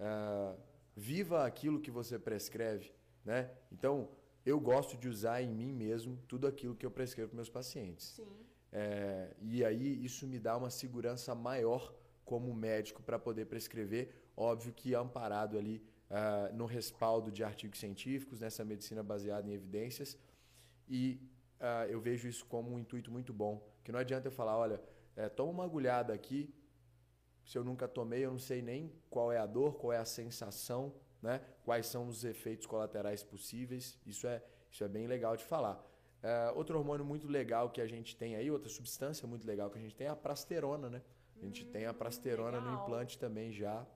[0.00, 0.58] uh,
[0.94, 2.92] viva aquilo que você prescreve,
[3.24, 3.50] né?
[3.70, 4.08] Então,
[4.44, 8.06] eu gosto de usar em mim mesmo tudo aquilo que eu prescrevo para meus pacientes.
[8.06, 8.46] Sim.
[8.72, 11.94] É, e aí isso me dá uma segurança maior
[12.24, 18.40] como médico para poder prescrever, óbvio que amparado ali uh, no respaldo de artigos científicos,
[18.40, 20.18] nessa medicina baseada em evidências.
[20.88, 21.20] E
[21.60, 24.80] uh, eu vejo isso como um intuito muito bom, que não adianta eu falar, olha,
[25.16, 26.54] é, toma uma agulhada aqui,
[27.44, 30.04] se eu nunca tomei, eu não sei nem qual é a dor, qual é a
[30.04, 31.40] sensação, né?
[31.64, 33.98] quais são os efeitos colaterais possíveis.
[34.04, 35.82] Isso é, isso é bem legal de falar.
[36.22, 39.78] É, outro hormônio muito legal que a gente tem aí, outra substância muito legal que
[39.78, 41.02] a gente tem é a prasterona, né?
[41.36, 42.72] A gente hum, tem a prasterona legal.
[42.72, 43.86] no implante também já.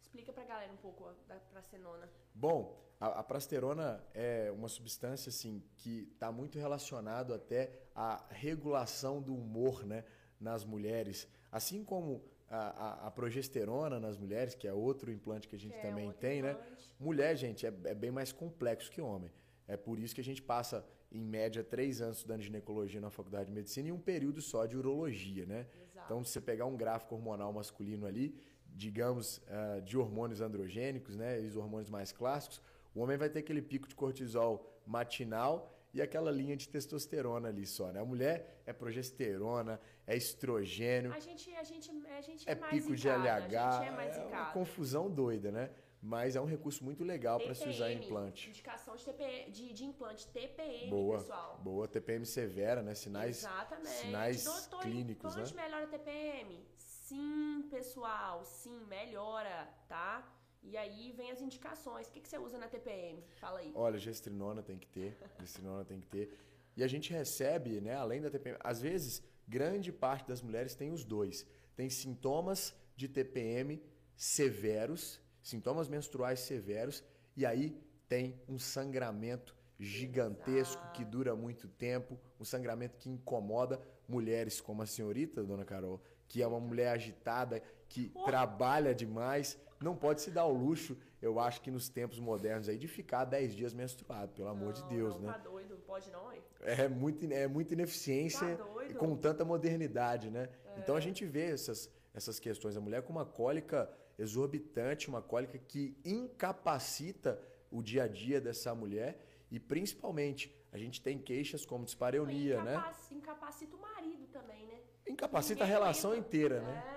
[0.00, 2.08] Explica pra galera um pouco da prasterona.
[2.34, 9.22] Bom, a, a prasterona é uma substância assim que está muito relacionado até à regulação
[9.22, 10.04] do humor, né,
[10.40, 15.56] nas mulheres, assim como a, a, a, progesterona nas mulheres, que é outro implante que
[15.56, 16.52] a gente que é também é tem, né?
[16.52, 16.70] implante.
[16.70, 16.76] né?
[17.00, 19.30] Mulher, gente, é, é, bem mais complexo que homem.
[19.66, 23.46] É por isso que a gente passa, em média, três anos estudando ginecologia na faculdade
[23.46, 25.66] de medicina e um período só de urologia, né?
[25.82, 26.06] Exato.
[26.06, 31.40] Então, se você pegar um gráfico hormonal masculino ali, digamos, uh, de hormônios androgênicos, né?
[31.40, 32.60] E os hormônios mais clássicos,
[32.94, 37.66] o homem vai ter aquele pico de cortisol matinal e aquela linha de testosterona ali
[37.66, 38.00] só, né?
[38.00, 41.10] A mulher é progesterona, é estrogênio.
[41.12, 44.52] A gente, a gente, a gente é, é pico de LH, é, mais é uma
[44.52, 45.70] confusão doida, né?
[46.02, 48.50] Mas é um recurso muito legal para se usar em implante.
[48.50, 51.60] Indicação de, de, de implante TPM, boa, pessoal.
[51.64, 52.94] Boa, TPM severa, né?
[52.94, 53.88] Sinais, Exatamente.
[53.88, 55.44] sinais Doutor, clínicos, né?
[55.56, 56.66] melhora a TPM?
[56.76, 60.35] Sim, pessoal, sim, melhora, tá?
[60.70, 62.06] E aí vem as indicações.
[62.06, 63.22] O que, que você usa na TPM?
[63.36, 63.72] Fala aí.
[63.74, 65.16] Olha, gestrinona tem que ter.
[65.40, 66.36] Gestrinona tem que ter.
[66.76, 70.90] E a gente recebe, né, além da TPM, às vezes, grande parte das mulheres tem
[70.90, 71.46] os dois.
[71.74, 73.82] Tem sintomas de TPM
[74.16, 77.04] severos, sintomas menstruais severos,
[77.36, 80.92] e aí tem um sangramento gigantesco Exato.
[80.92, 86.42] que dura muito tempo, um sangramento que incomoda mulheres como a senhorita, dona Carol, que
[86.42, 88.24] é uma mulher agitada, que oh.
[88.24, 92.78] trabalha demais, não pode se dar o luxo, eu acho que nos tempos modernos aí,
[92.78, 95.32] de ficar 10 dias menstruado, pelo amor de Deus, não, né?
[95.32, 96.42] Tá doido, pode não, hein?
[96.60, 100.48] É, muito, é muita ineficiência tá com tanta modernidade, né?
[100.64, 100.80] É.
[100.80, 102.76] Então a gente vê essas, essas questões.
[102.76, 108.74] A mulher com uma cólica exorbitante, uma cólica que incapacita o dia a dia dessa
[108.74, 112.74] mulher e principalmente a gente tem queixas como dispareunia, né?
[113.10, 114.80] Incapacita o marido também, né?
[115.08, 116.26] incapacita a Ninguém relação aguenta.
[116.26, 116.72] inteira, né?
[116.72, 116.95] É, nossa.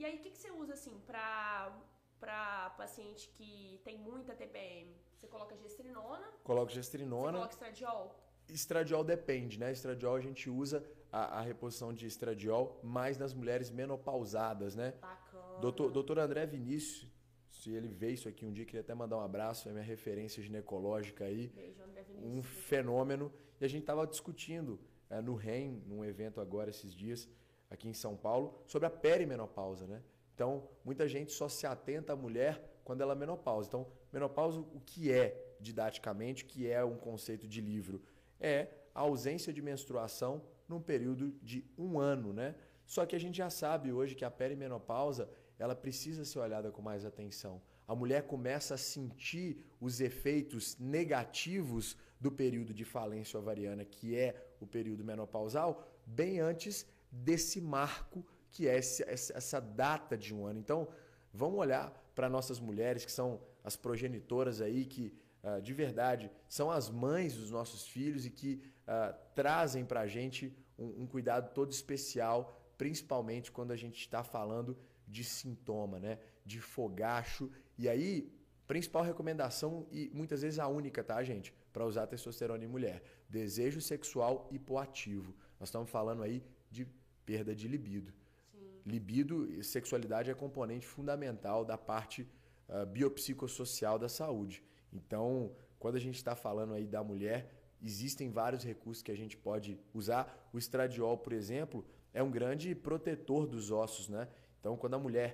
[0.00, 1.78] E aí, o que, que você usa, assim, pra,
[2.18, 4.96] pra paciente que tem muita TPM?
[5.14, 7.32] Você coloca gestrinona, Coloca você gestrinona.
[7.32, 8.18] coloca estradiol?
[8.48, 9.70] Estradiol depende, né?
[9.70, 10.82] Estradiol a gente usa
[11.12, 14.94] a, a reposição de estradiol mais nas mulheres menopausadas, né?
[15.02, 15.58] Bacana.
[15.60, 17.06] Doutor, doutor André Vinícius,
[17.50, 20.42] se ele vê isso aqui um dia, queria até mandar um abraço, é minha referência
[20.42, 21.48] ginecológica aí.
[21.48, 22.46] Beijo, André um Vinícius.
[22.70, 23.30] fenômeno.
[23.60, 27.28] E a gente estava discutindo eh, no REM, num evento agora esses dias,
[27.70, 30.02] aqui em São Paulo, sobre a perimenopausa, né?
[30.34, 33.68] Então, muita gente só se atenta à mulher quando ela é menopausa.
[33.68, 38.02] Então, menopausa, o que é didaticamente, o que é um conceito de livro?
[38.40, 42.54] É a ausência de menstruação num período de um ano, né?
[42.86, 46.82] Só que a gente já sabe hoje que a perimenopausa, ela precisa ser olhada com
[46.82, 47.62] mais atenção.
[47.86, 54.34] A mulher começa a sentir os efeitos negativos do período de falência ovariana, que é
[54.60, 60.58] o período menopausal, bem antes desse marco que é essa data de um ano.
[60.58, 60.88] Então,
[61.32, 66.70] vamos olhar para nossas mulheres que são as progenitoras aí, que ah, de verdade são
[66.70, 71.52] as mães dos nossos filhos e que ah, trazem para a gente um, um cuidado
[71.54, 76.18] todo especial, principalmente quando a gente está falando de sintoma, né?
[76.44, 77.50] De fogacho.
[77.76, 78.32] E aí,
[78.66, 81.52] principal recomendação e muitas vezes a única, tá, gente?
[81.72, 83.02] Para usar testosterona em mulher.
[83.28, 85.34] Desejo sexual hipoativo.
[85.58, 86.86] Nós estamos falando aí de
[87.30, 88.12] perda de libido.
[88.50, 88.82] Sim.
[88.84, 92.26] Libido e sexualidade é componente fundamental da parte
[92.68, 94.64] ah, biopsicossocial da saúde.
[94.92, 97.38] Então, quando a gente está falando aí da mulher,
[97.80, 100.22] existem vários recursos que a gente pode usar.
[100.52, 104.26] O estradiol, por exemplo, é um grande protetor dos ossos, né?
[104.58, 105.28] Então, quando a mulher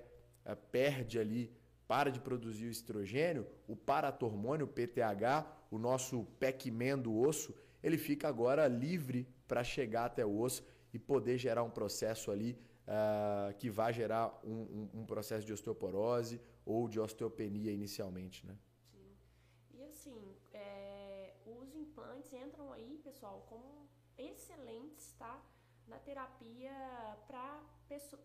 [0.44, 1.50] ah, perde ali,
[1.88, 7.96] para de produzir o estrogênio, o paratormônio, o PTH, o nosso Pac-Man do osso, ele
[7.96, 10.62] fica agora livre para chegar até o osso
[10.96, 12.50] e poder gerar um processo ali
[12.88, 18.54] ah, que vai gerar um, um- um processo de osteoporose ou de osteopenia inicialmente, né?
[18.92, 19.09] Sim.
[19.76, 20.18] E assim,
[20.54, 23.68] é, os implantes entram aí, pessoal, como
[24.16, 25.35] excelentes, tá?
[25.92, 26.72] Na terapia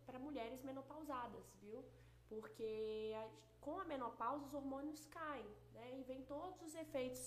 [0.08, 1.80] para mulheres menopausadas, viu?
[2.30, 2.70] Porque
[3.22, 3.30] a-
[3.66, 5.86] com a menopausa os hormônios caem, né?
[6.00, 7.24] E vem todos os efeitos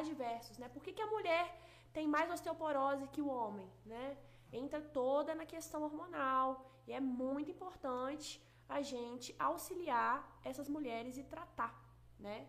[0.00, 0.68] adversos, né?
[0.74, 1.44] Por que, que a mulher
[1.92, 4.06] tem mais osteoporose que o homem, né?
[4.52, 11.22] Entra toda na questão hormonal e é muito importante a gente auxiliar essas mulheres e
[11.22, 11.74] tratar,
[12.18, 12.48] né?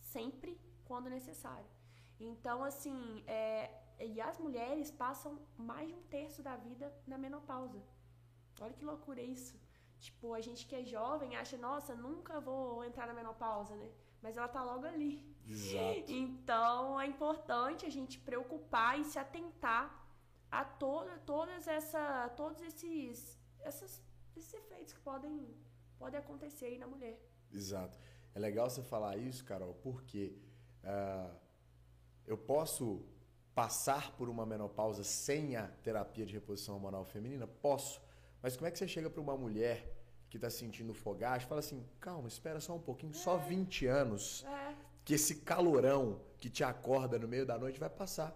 [0.00, 1.66] Sempre quando necessário.
[2.18, 7.80] Então, assim, é, e as mulheres passam mais de um terço da vida na menopausa.
[8.60, 9.58] Olha que loucura isso.
[9.98, 13.90] Tipo, a gente que é jovem acha, nossa, nunca vou entrar na menopausa, né?
[14.22, 15.30] Mas ela tá logo ali.
[15.46, 16.12] Exato.
[16.12, 19.99] Então é importante a gente preocupar e se atentar
[20.50, 24.02] a toda, todas essa, todos esses, essas,
[24.36, 25.54] esses efeitos que podem,
[25.98, 27.18] podem acontecer aí na mulher.
[27.52, 27.98] Exato.
[28.34, 30.36] É legal você falar isso, Carol, porque
[30.84, 31.30] ah,
[32.26, 33.04] eu posso
[33.54, 37.46] passar por uma menopausa sem a terapia de reposição hormonal feminina?
[37.46, 38.00] Posso.
[38.42, 39.96] Mas como é que você chega para uma mulher
[40.30, 44.76] que está sentindo e fala assim, calma, espera só um pouquinho, só 20 anos, É,
[45.04, 48.32] que esse calorão que te acorda no meio da noite vai passar.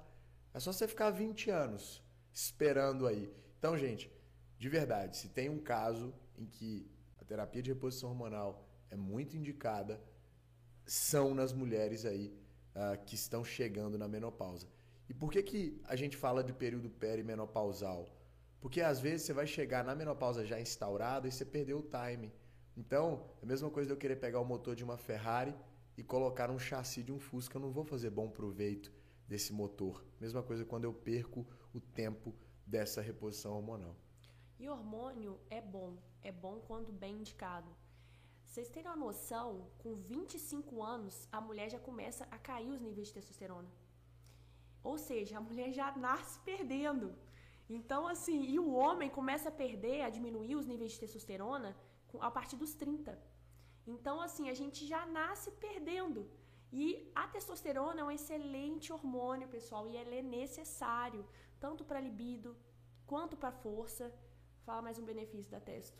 [0.52, 2.03] É só você ficar 20 anos
[2.34, 3.32] esperando aí.
[3.58, 4.12] Então, gente,
[4.58, 9.36] de verdade, se tem um caso em que a terapia de reposição hormonal é muito
[9.36, 10.00] indicada,
[10.84, 12.36] são nas mulheres aí
[12.74, 14.66] ah, que estão chegando na menopausa.
[15.08, 18.10] E por que, que a gente fala de período perimenopausal?
[18.60, 22.32] Porque às vezes você vai chegar na menopausa já instaurada e você perdeu o time.
[22.76, 25.54] Então, é a mesma coisa de eu querer pegar o motor de uma Ferrari
[25.96, 27.56] e colocar um chassi de um Fusca.
[27.56, 28.92] Eu não vou fazer bom proveito
[29.28, 30.04] desse motor.
[30.20, 32.34] Mesma coisa quando eu perco o tempo
[32.66, 33.94] dessa reposição hormonal.
[34.58, 37.70] E hormônio é bom, é bom quando bem indicado.
[38.44, 43.08] Vocês terem uma noção, com 25 anos, a mulher já começa a cair os níveis
[43.08, 43.68] de testosterona.
[44.82, 47.14] Ou seja, a mulher já nasce perdendo.
[47.68, 51.76] Então, assim, e o homem começa a perder, a diminuir os níveis de testosterona
[52.20, 53.18] a partir dos 30.
[53.86, 56.30] Então, assim, a gente já nasce perdendo.
[56.72, 61.24] E a testosterona é um excelente hormônio, pessoal, e ele é necessário,
[61.64, 62.54] tanto para libido
[63.06, 64.12] quanto para força.
[64.66, 65.98] Fala mais um benefício da testo.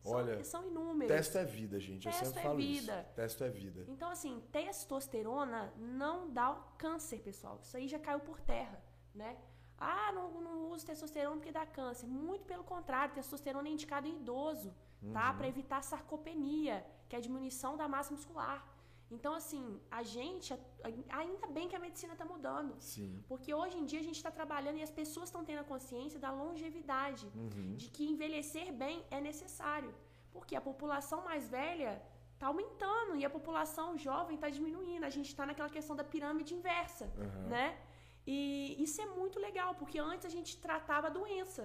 [0.00, 1.14] São, Olha, são inúmeros.
[1.14, 2.06] Testo é vida, gente.
[2.06, 3.00] Eu Testo sempre é falo vida.
[3.00, 3.14] isso.
[3.14, 3.84] Testo é vida.
[3.94, 6.48] Então, assim, testosterona não dá
[6.78, 7.58] câncer, pessoal.
[7.62, 8.82] Isso aí já caiu por terra,
[9.14, 9.36] né?
[9.76, 12.06] Ah, não, não uso testosterona porque dá câncer.
[12.06, 14.74] Muito pelo contrário, testosterona é indicado em idoso,
[15.12, 15.34] tá?
[15.34, 16.76] Para evitar sarcopenia,
[17.08, 18.66] que é a diminuição da massa muscular.
[19.10, 20.52] Então, assim, a gente,
[21.10, 22.74] ainda bem que a medicina está mudando.
[22.80, 23.22] Sim.
[23.28, 26.18] Porque hoje em dia a gente está trabalhando e as pessoas estão tendo a consciência
[26.18, 27.74] da longevidade, Uhum.
[27.76, 29.94] de que envelhecer bem é necessário.
[30.32, 32.02] Porque a população mais velha
[32.32, 35.04] está aumentando e a população jovem está diminuindo.
[35.04, 37.48] A gente está naquela questão da pirâmide inversa, Uhum.
[37.48, 37.78] né?
[38.26, 41.64] E isso é muito legal, porque antes a gente tratava a doença,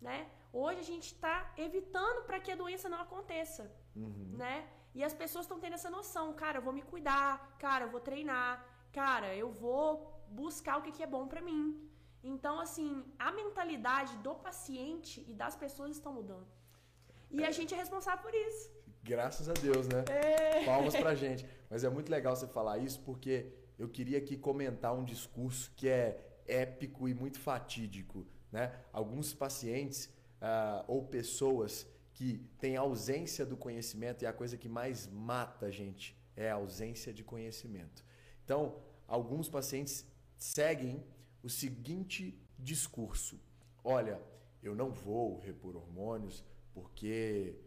[0.00, 0.28] né?
[0.52, 4.34] Hoje a gente está evitando para que a doença não aconteça, Uhum.
[4.36, 4.68] né?
[4.94, 8.00] E as pessoas estão tendo essa noção, cara, eu vou me cuidar, cara, eu vou
[8.00, 9.86] treinar, cara, eu vou
[10.28, 11.88] buscar o que, que é bom para mim.
[12.22, 16.46] Então, assim, a mentalidade do paciente e das pessoas estão mudando.
[17.30, 18.70] E a gente é responsável por isso.
[19.02, 20.04] Graças a Deus, né?
[20.08, 20.64] É.
[20.64, 21.46] Palmas pra gente.
[21.68, 25.88] Mas é muito legal você falar isso porque eu queria aqui comentar um discurso que
[25.88, 28.72] é épico e muito fatídico, né?
[28.92, 30.08] Alguns pacientes
[30.40, 31.86] ah, ou pessoas
[32.22, 36.54] que têm ausência do conhecimento e a coisa que mais mata a gente é a
[36.54, 38.04] ausência de conhecimento.
[38.44, 40.06] Então, alguns pacientes
[40.36, 41.04] seguem
[41.42, 43.40] o seguinte discurso:
[43.82, 44.22] olha,
[44.62, 47.58] eu não vou repor hormônios porque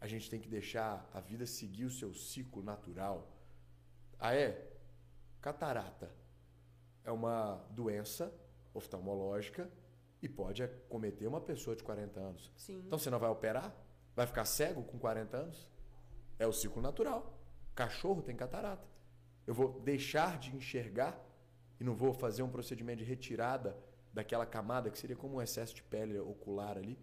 [0.00, 3.30] a gente tem que deixar a vida seguir o seu ciclo natural.
[4.18, 4.66] Ah, é?
[5.42, 6.10] Catarata
[7.04, 8.32] é uma doença
[8.72, 9.70] oftalmológica
[10.22, 12.50] e pode acometer uma pessoa de 40 anos.
[12.56, 12.82] Sim.
[12.86, 13.89] Então você não vai operar?
[14.14, 15.68] Vai ficar cego com 40 anos?
[16.38, 17.38] É o ciclo natural.
[17.74, 18.86] Cachorro tem catarata.
[19.46, 21.18] Eu vou deixar de enxergar
[21.78, 23.76] e não vou fazer um procedimento de retirada
[24.12, 26.98] daquela camada que seria como um excesso de pele ocular ali?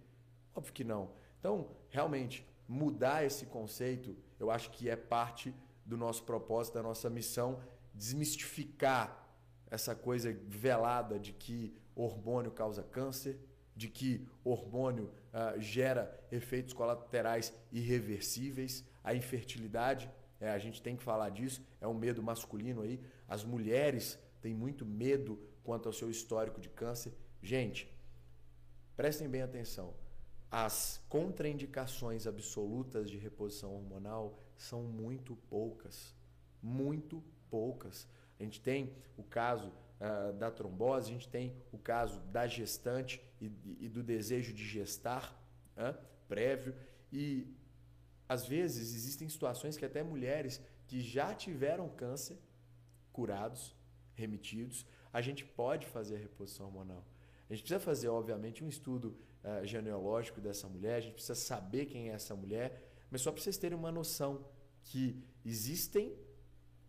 [0.53, 1.11] Óbvio que não.
[1.39, 5.53] Então, realmente, mudar esse conceito, eu acho que é parte
[5.85, 7.61] do nosso propósito, da nossa missão,
[7.93, 9.25] desmistificar
[9.69, 13.39] essa coisa velada de que hormônio causa câncer,
[13.75, 20.09] de que hormônio ah, gera efeitos colaterais irreversíveis, a infertilidade,
[20.39, 22.99] é, a gente tem que falar disso, é um medo masculino aí.
[23.27, 27.13] As mulheres têm muito medo quanto ao seu histórico de câncer.
[27.39, 27.87] Gente,
[28.95, 29.93] prestem bem atenção.
[30.49, 36.15] As contraindicações absolutas de reposição hormonal são muito poucas.
[36.63, 38.07] Muito poucas.
[38.39, 43.21] A gente tem o caso ah, da trombose, a gente tem o caso da gestante
[43.41, 45.35] e, e do desejo de gestar
[45.77, 46.75] hã, prévio.
[47.11, 47.47] E
[48.27, 52.37] às vezes existem situações que até mulheres que já tiveram câncer
[53.11, 53.75] curados,
[54.15, 57.05] remitidos, a gente pode fazer a reposição hormonal.
[57.49, 61.85] A gente precisa fazer, obviamente, um estudo uh, genealógico dessa mulher, a gente precisa saber
[61.85, 64.45] quem é essa mulher, mas só para vocês terem uma noção
[64.83, 66.15] que existem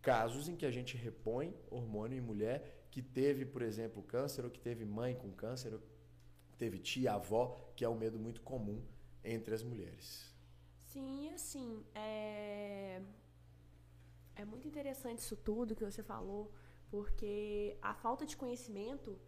[0.02, 4.50] casos em que a gente repõe hormônio em mulher que teve, por exemplo, câncer, ou
[4.50, 5.80] que teve mãe com câncer, ou
[6.58, 8.82] teve tia, avó, que é um medo muito comum
[9.24, 10.08] entre as mulheres.
[10.90, 13.00] Sim, assim, é...
[14.34, 16.52] é muito interessante isso tudo que você falou,
[16.90, 19.18] porque a falta de conhecimento,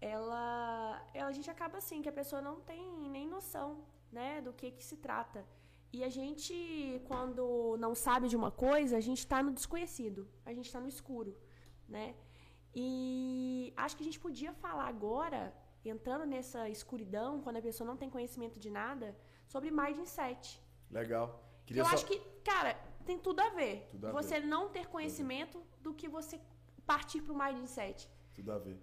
[0.00, 2.82] ela, ela a gente acaba assim, que a pessoa não tem
[3.16, 5.44] nem noção, né, do que que se trata.
[5.92, 6.54] E a gente,
[7.06, 10.88] quando não sabe de uma coisa, a gente está no desconhecido, a gente está no
[10.88, 11.34] escuro,
[11.88, 12.14] né?
[12.74, 15.40] E acho que a gente podia falar agora,
[15.88, 19.16] entrando nessa escuridão, quando a pessoa não tem conhecimento de nada,
[19.46, 20.60] sobre mindset.
[20.90, 21.42] Legal.
[21.66, 21.94] Queria Eu só...
[21.94, 22.74] acho que, cara,
[23.04, 23.88] tem tudo a ver.
[23.90, 26.40] Tudo a você não ter conhecimento do que você
[26.86, 28.08] partir pro mindset.
[28.34, 28.78] Tudo a ver.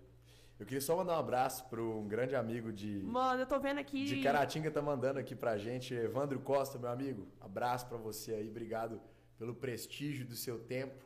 [0.58, 3.78] Eu queria só mandar um abraço para um grande amigo de, Mano, eu tô vendo
[3.78, 4.06] aqui.
[4.06, 5.94] de Caratinga, tá mandando aqui pra gente.
[5.94, 7.28] Evandro Costa, meu amigo.
[7.42, 8.50] Abraço para você aí.
[8.50, 9.02] Obrigado
[9.38, 11.04] pelo prestígio do seu tempo.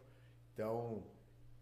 [0.54, 1.04] Então,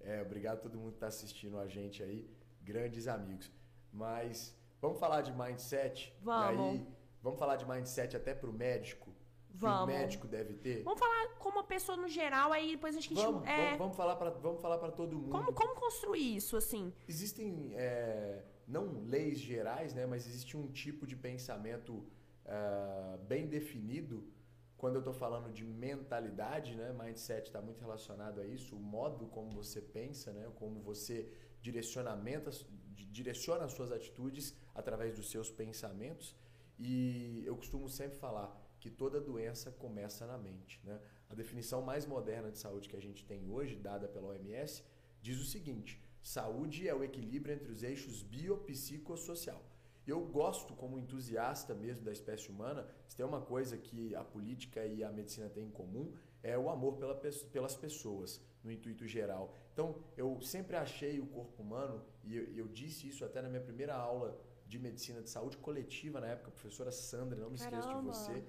[0.01, 2.29] é, obrigado a todo mundo que tá assistindo a gente aí.
[2.61, 3.49] Grandes amigos.
[3.97, 6.15] Mas vamos falar de mindset?
[6.21, 6.73] Vamos.
[6.75, 6.87] Aí,
[7.21, 9.07] vamos falar de mindset até pro médico?
[9.49, 9.83] Que Vamos.
[9.85, 10.83] o médico deve ter?
[10.83, 13.15] Vamos falar como a pessoa no geral, aí depois a gente.
[13.15, 15.31] Vamos, é, vamos, vamos falar para vamos falar para todo mundo.
[15.31, 16.93] como, como construir isso, assim?
[17.07, 22.05] Existem, é, não leis gerais, né, mas existe um tipo de pensamento
[22.45, 24.31] ah, bem definido
[24.77, 29.25] quando eu estou falando de mentalidade, né, mindset está muito relacionado a isso, o modo
[29.25, 31.33] como você pensa, né, como você
[31.63, 36.35] direcionamenta, di- direciona as suas atitudes através dos seus pensamentos.
[36.79, 40.79] E eu costumo sempre falar que toda doença começa na mente.
[40.83, 40.99] Né?
[41.29, 44.83] A definição mais moderna de saúde que a gente tem hoje, dada pela OMS,
[45.21, 49.63] diz o seguinte: saúde é o equilíbrio entre os eixos biopsicossocial.
[50.05, 54.85] Eu gosto, como entusiasta mesmo da espécie humana, se tem uma coisa que a política
[54.85, 59.07] e a medicina têm em comum, é o amor pela, pe- pelas pessoas, no intuito
[59.07, 59.53] geral.
[59.73, 63.61] Então, eu sempre achei o corpo humano, e eu, eu disse isso até na minha
[63.61, 67.93] primeira aula de medicina de saúde coletiva na época, professora Sandra, não me esqueço de
[67.93, 68.13] Caramba.
[68.13, 68.43] você,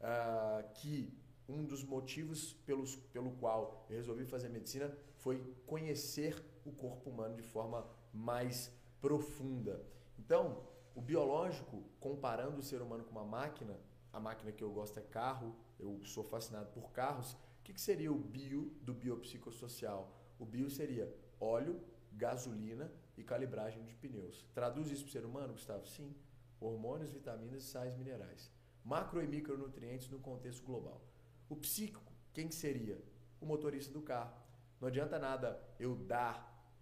[0.00, 1.12] ah, que
[1.48, 7.34] um dos motivos pelos, pelo qual eu resolvi fazer medicina foi conhecer o corpo humano
[7.36, 9.84] de forma mais profunda.
[10.18, 10.62] Então,
[10.94, 13.78] o biológico, comparando o ser humano com uma máquina,
[14.12, 17.36] a máquina que eu gosto é carro, eu sou fascinado por carros.
[17.62, 20.12] O que, que seria o bio do biopsicossocial?
[20.36, 21.08] O bio seria
[21.40, 21.80] óleo,
[22.12, 24.44] gasolina e calibragem de pneus.
[24.52, 25.86] Traduz isso para o ser humano, Gustavo?
[25.86, 26.12] Sim.
[26.60, 28.50] Hormônios, vitaminas e sais minerais.
[28.84, 31.00] Macro e micronutrientes no contexto global.
[31.48, 33.00] O psíquico, quem seria?
[33.40, 34.34] O motorista do carro.
[34.80, 36.34] Não adianta nada eu dar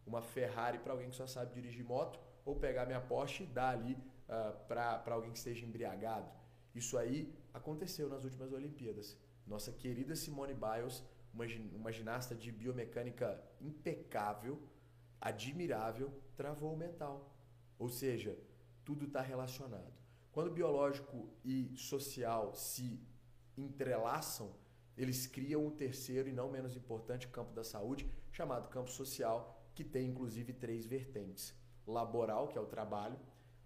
[0.06, 3.74] uma Ferrari para alguém que só sabe dirigir moto ou pegar minha Porsche e dar
[3.76, 3.98] ali uh,
[4.30, 6.30] ah, para alguém que esteja embriagado.
[6.74, 9.18] Isso aí aconteceu nas últimas Olimpíadas.
[9.50, 11.02] Nossa querida Simone Biles,
[11.34, 11.44] uma,
[11.74, 14.62] uma ginasta de biomecânica impecável,
[15.20, 17.34] admirável, travou o mental.
[17.76, 18.38] Ou seja,
[18.84, 19.92] tudo está relacionado.
[20.30, 23.04] Quando biológico e social se
[23.58, 24.54] entrelaçam,
[24.96, 29.82] eles criam um terceiro e não menos importante campo da saúde, chamado campo social, que
[29.82, 31.52] tem inclusive três vertentes:
[31.84, 33.18] laboral, que é o trabalho,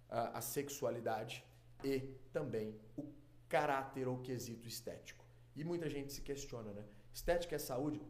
[0.08, 1.44] a sexualidade
[1.84, 1.98] e
[2.32, 3.04] também o
[3.50, 5.23] caráter ou quesito estético.
[5.56, 6.84] E muita gente se questiona, né?
[7.12, 8.00] Estética é saúde?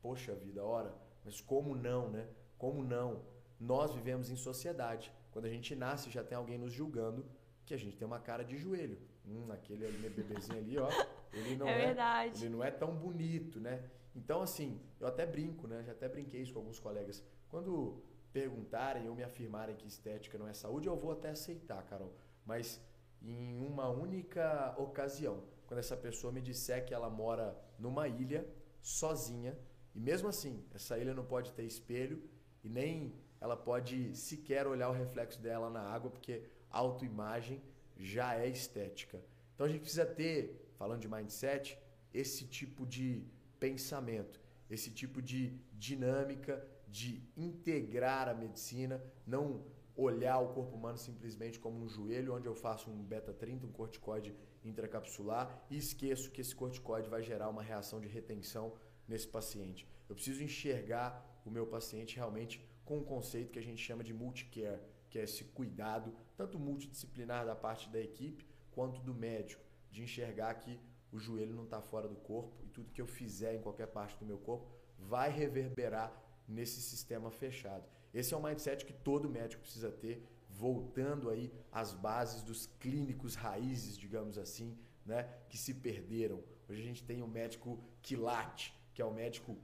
[0.00, 2.28] Poxa vida, ora, mas como não, né?
[2.56, 3.22] Como não?
[3.58, 5.12] Nós vivemos em sociedade.
[5.32, 7.26] Quando a gente nasce, já tem alguém nos julgando
[7.66, 8.98] que a gente tem uma cara de joelho.
[9.26, 10.88] Hum, aquele ali, meu bebezinho ali, ó,
[11.32, 12.44] ele não é, é verdade.
[12.44, 13.90] ele não é tão bonito, né?
[14.14, 15.82] Então, assim, eu até brinco, né?
[15.84, 17.22] Já até brinquei isso com alguns colegas.
[17.48, 18.02] Quando
[18.32, 22.12] perguntarem ou me afirmarem que estética não é saúde, eu vou até aceitar, Carol.
[22.46, 22.80] Mas
[23.20, 28.44] em uma única ocasião, quando essa pessoa me disser que ela mora numa ilha
[28.80, 29.56] sozinha
[29.94, 32.22] e mesmo assim essa ilha não pode ter espelho
[32.64, 37.62] e nem ela pode sequer olhar o reflexo dela na água porque autoimagem
[37.96, 39.22] já é estética.
[39.54, 41.78] Então a gente precisa ter, falando de mindset,
[42.12, 43.24] esse tipo de
[43.60, 44.40] pensamento,
[44.70, 49.62] esse tipo de dinâmica de integrar a medicina, não
[49.98, 54.32] olhar o corpo humano simplesmente como um joelho onde eu faço um beta-30, um corticoide
[54.64, 58.72] intracapsular e esqueço que esse corticoide vai gerar uma reação de retenção
[59.08, 59.88] nesse paciente.
[60.08, 64.14] Eu preciso enxergar o meu paciente realmente com um conceito que a gente chama de
[64.14, 64.80] multicare,
[65.10, 70.54] que é esse cuidado tanto multidisciplinar da parte da equipe quanto do médico, de enxergar
[70.54, 70.78] que
[71.10, 74.16] o joelho não está fora do corpo e tudo que eu fizer em qualquer parte
[74.16, 76.12] do meu corpo vai reverberar
[76.46, 77.97] nesse sistema fechado.
[78.12, 83.34] Esse é um mindset que todo médico precisa ter, voltando aí às bases dos clínicos
[83.34, 86.42] raízes, digamos assim, né, que se perderam.
[86.68, 89.56] Hoje a gente tem o médico quilate, que é o médico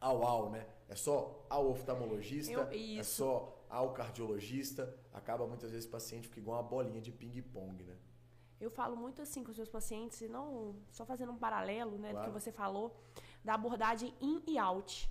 [0.00, 0.66] ao ao, né?
[0.88, 6.40] É só ao oftalmologista, Eu, é só ao cardiologista, acaba muitas vezes o paciente fica
[6.40, 7.96] igual uma bolinha de ping-pong, né?
[8.60, 12.26] Eu falo muito assim com os meus pacientes, não só fazendo um paralelo, né, claro.
[12.26, 12.94] do que você falou,
[13.42, 15.10] da abordagem in e out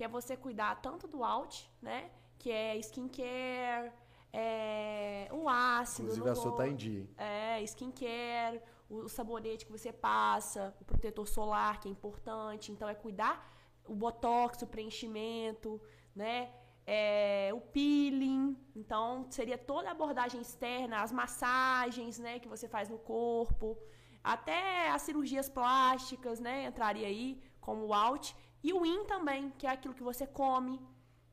[0.00, 2.10] que é você cuidar tanto do out, né?
[2.38, 3.92] Que é skincare,
[4.32, 6.08] é, o ácido.
[6.08, 7.06] Inclusive a sua tá em dia.
[7.18, 12.72] É, skincare, o sabonete que você passa, o protetor solar, que é importante.
[12.72, 13.46] Então, é cuidar
[13.86, 15.78] o botox, o preenchimento,
[16.16, 16.50] né?
[16.86, 18.56] É, o peeling.
[18.74, 22.38] Então, seria toda a abordagem externa, as massagens, né?
[22.38, 23.76] Que você faz no corpo.
[24.24, 26.64] Até as cirurgias plásticas, né?
[26.64, 28.34] Entraria aí como o out.
[28.62, 30.80] E o in também, que é aquilo que você come,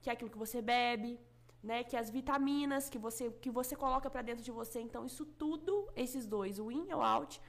[0.02, 1.20] que é aquilo que você bebe,
[1.62, 4.80] né, que é as vitaminas que você que você coloca para dentro de você.
[4.80, 7.42] Então isso tudo, esses dois, o in e o out,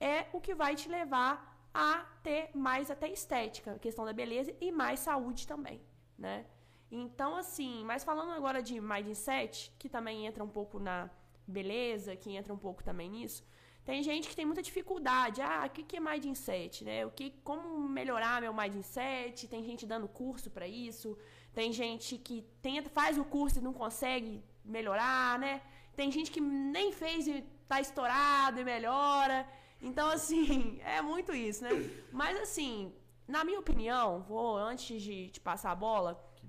[0.00, 1.34] é o que vai te levar
[1.72, 5.80] a ter mais até estética, questão da beleza e mais saúde também,
[6.18, 6.46] né?
[6.90, 11.08] Então assim, mas falando agora de mindset, que também entra um pouco na
[11.46, 13.44] beleza, que entra um pouco também nisso,
[13.90, 15.42] tem gente que tem muita dificuldade.
[15.42, 17.04] Ah, o que, que é mindset, né?
[17.04, 19.48] O que, como melhorar meu mindset?
[19.48, 21.18] Tem gente dando curso para isso.
[21.52, 25.60] Tem gente que tenta, faz o curso e não consegue melhorar, né?
[25.96, 29.38] Tem gente que nem fez e tá estourado e melhora.
[29.82, 31.70] Então, assim, é muito isso, né?
[32.12, 32.94] Mas, assim,
[33.26, 36.46] na minha opinião, vou, antes de te passar a bola, que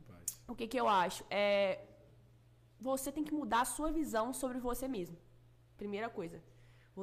[0.48, 1.26] o que, que eu acho?
[1.28, 1.80] É,
[2.80, 5.18] você tem que mudar a sua visão sobre você mesmo.
[5.76, 6.51] Primeira coisa.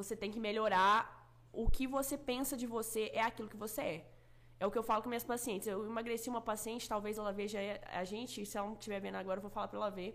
[0.03, 0.99] Você tem que melhorar
[1.53, 3.99] o que você pensa de você é aquilo que você é.
[4.61, 5.67] É o que eu falo com minhas pacientes.
[5.69, 7.59] Eu emagreci uma paciente, talvez ela veja
[8.01, 10.11] a gente, se ela não estiver vendo agora, eu vou falar para ela ver.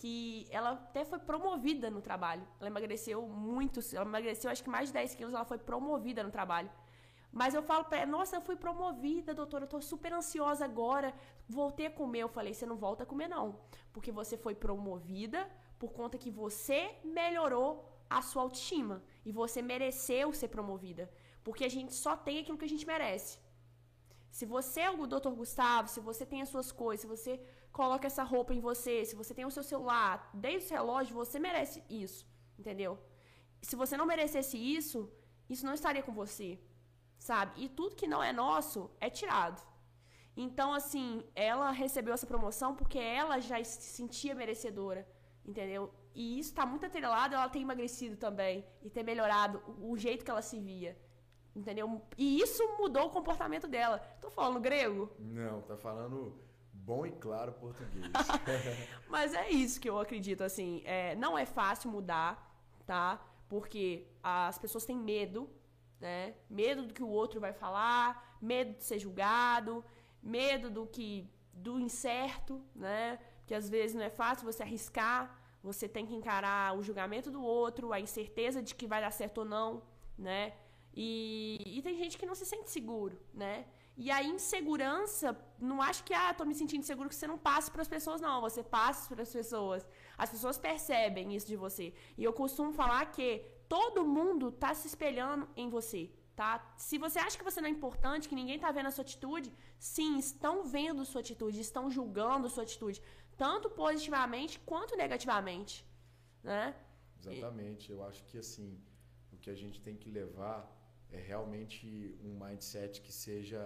[0.00, 2.46] Que ela até foi promovida no trabalho.
[2.60, 6.30] Ela emagreceu muito, ela emagreceu acho que mais de 10 quilos, ela foi promovida no
[6.30, 6.70] trabalho.
[7.30, 11.14] Mas eu falo para ela, nossa, eu fui promovida, doutora, eu tô super ansiosa agora,
[11.48, 12.20] voltei a comer.
[12.20, 13.60] Eu falei, você não volta a comer não,
[13.92, 15.48] porque você foi promovida
[15.78, 21.10] por conta que você melhorou a sua autoestima e você mereceu ser promovida.
[21.42, 23.38] Porque a gente só tem aquilo que a gente merece.
[24.30, 25.30] Se você é o Dr.
[25.30, 27.40] Gustavo, se você tem as suas coisas, se você
[27.72, 31.38] coloca essa roupa em você, se você tem o seu celular, desde o relógio, você
[31.38, 32.26] merece isso,
[32.58, 32.98] entendeu?
[33.62, 35.10] Se você não merecesse isso,
[35.48, 36.58] isso não estaria com você,
[37.18, 37.64] sabe?
[37.64, 39.60] E tudo que não é nosso é tirado.
[40.36, 45.08] Então, assim, ela recebeu essa promoção porque ela já se sentia merecedora,
[45.44, 45.92] entendeu?
[46.14, 50.24] E isso está muito atrelado ela ter emagrecido também e ter melhorado o, o jeito
[50.24, 50.96] que ela se via.
[51.54, 52.00] Entendeu?
[52.16, 53.98] E isso mudou o comportamento dela.
[54.20, 55.10] Tô falando grego?
[55.18, 56.38] Não, tá falando
[56.72, 58.06] bom e claro português.
[59.08, 60.82] Mas é isso que eu acredito, assim.
[60.84, 62.32] É, não é fácil mudar,
[62.86, 63.20] tá?
[63.48, 65.50] Porque as pessoas têm medo,
[66.00, 66.34] né?
[66.48, 69.84] Medo do que o outro vai falar, medo de ser julgado,
[70.22, 73.18] medo do que do incerto, né?
[73.38, 77.42] Porque às vezes não é fácil você arriscar, você tem que encarar o julgamento do
[77.42, 79.82] outro, a incerteza de que vai dar certo ou não,
[80.16, 80.54] né?
[80.94, 83.66] E, e tem gente que não se sente seguro, né?
[84.00, 87.68] E a insegurança, não acho que, ah, tô me sentindo seguro que você não passe
[87.68, 88.40] para as pessoas, não.
[88.40, 89.84] Você passa para as pessoas.
[90.16, 91.92] As pessoas percebem isso de você.
[92.16, 96.64] E eu costumo falar que todo mundo tá se espelhando em você, tá?
[96.76, 99.52] Se você acha que você não é importante, que ninguém tá vendo a sua atitude,
[99.80, 103.02] sim, estão vendo sua atitude, estão julgando sua atitude,
[103.38, 105.86] tanto positivamente quanto negativamente,
[106.42, 106.74] né?
[107.20, 107.90] Exatamente.
[107.90, 108.68] Eu acho que, assim,
[109.32, 110.58] o que a gente tem que levar
[111.10, 113.60] é realmente um mindset que seja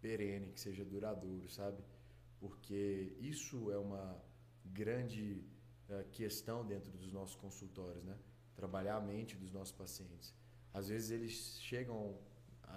[0.00, 1.82] perene, que seja duradouro, sabe?
[2.38, 4.04] Porque isso é uma
[4.64, 5.44] grande
[5.88, 8.16] uh, questão dentro dos nossos consultórios, né?
[8.54, 10.34] Trabalhar a mente dos nossos pacientes.
[10.72, 12.16] Às vezes eles chegam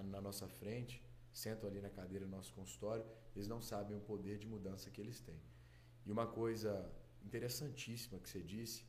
[0.05, 4.37] na nossa frente, sentam ali na cadeira do nosso consultório, eles não sabem o poder
[4.37, 5.39] de mudança que eles têm.
[6.05, 6.91] E uma coisa
[7.23, 8.85] interessantíssima que você disse,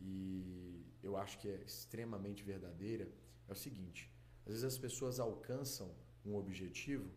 [0.00, 3.10] e eu acho que é extremamente verdadeira,
[3.48, 4.10] é o seguinte:
[4.44, 5.94] às vezes as pessoas alcançam
[6.24, 7.10] um objetivo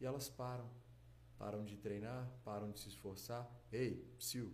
[0.00, 0.68] e elas param.
[1.38, 3.44] Param de treinar, param de se esforçar.
[3.70, 4.52] Ei, psiu,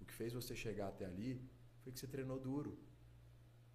[0.00, 1.40] o que fez você chegar até ali
[1.80, 2.78] foi que você treinou duro.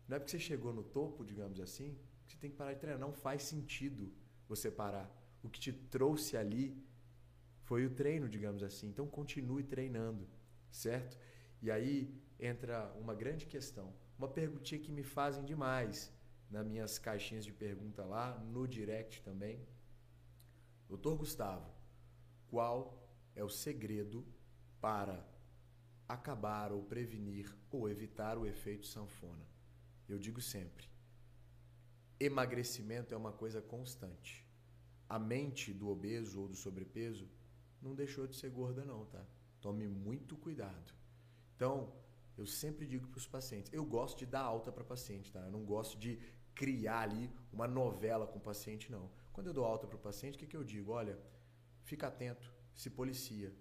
[0.07, 2.79] Não é porque você chegou no topo, digamos assim, que você tem que parar de
[2.79, 2.99] treinar.
[2.99, 4.13] Não faz sentido
[4.47, 5.11] você parar.
[5.43, 6.81] O que te trouxe ali
[7.67, 8.87] foi o treino, digamos assim.
[8.87, 10.25] Então continue treinando,
[10.71, 11.17] certo?
[11.61, 11.93] E aí
[12.39, 13.93] entra uma grande questão.
[14.17, 16.13] Uma perguntinha que me fazem demais
[16.49, 19.59] nas minhas caixinhas de pergunta lá, no direct também.
[20.87, 21.69] Doutor Gustavo,
[22.47, 23.05] qual
[23.35, 24.25] é o segredo
[24.79, 25.27] para
[26.07, 29.45] acabar ou prevenir ou evitar o efeito sanfona?
[30.07, 30.87] Eu digo sempre:
[32.17, 34.47] emagrecimento é uma coisa constante.
[35.09, 37.29] A mente do obeso ou do sobrepeso
[37.81, 39.23] não deixou de ser gorda, não, tá?
[39.61, 40.93] Tome muito cuidado.
[41.55, 41.93] Então,
[42.37, 45.39] eu sempre digo para os pacientes: eu gosto de dar alta para paciente, tá?
[45.39, 46.19] Eu não gosto de
[46.53, 49.09] criar ali uma novela com o paciente, não.
[49.31, 50.91] Quando eu dou alta para o paciente, o que, que eu digo?
[50.91, 51.17] Olha,
[51.83, 53.53] fica atento, se policia,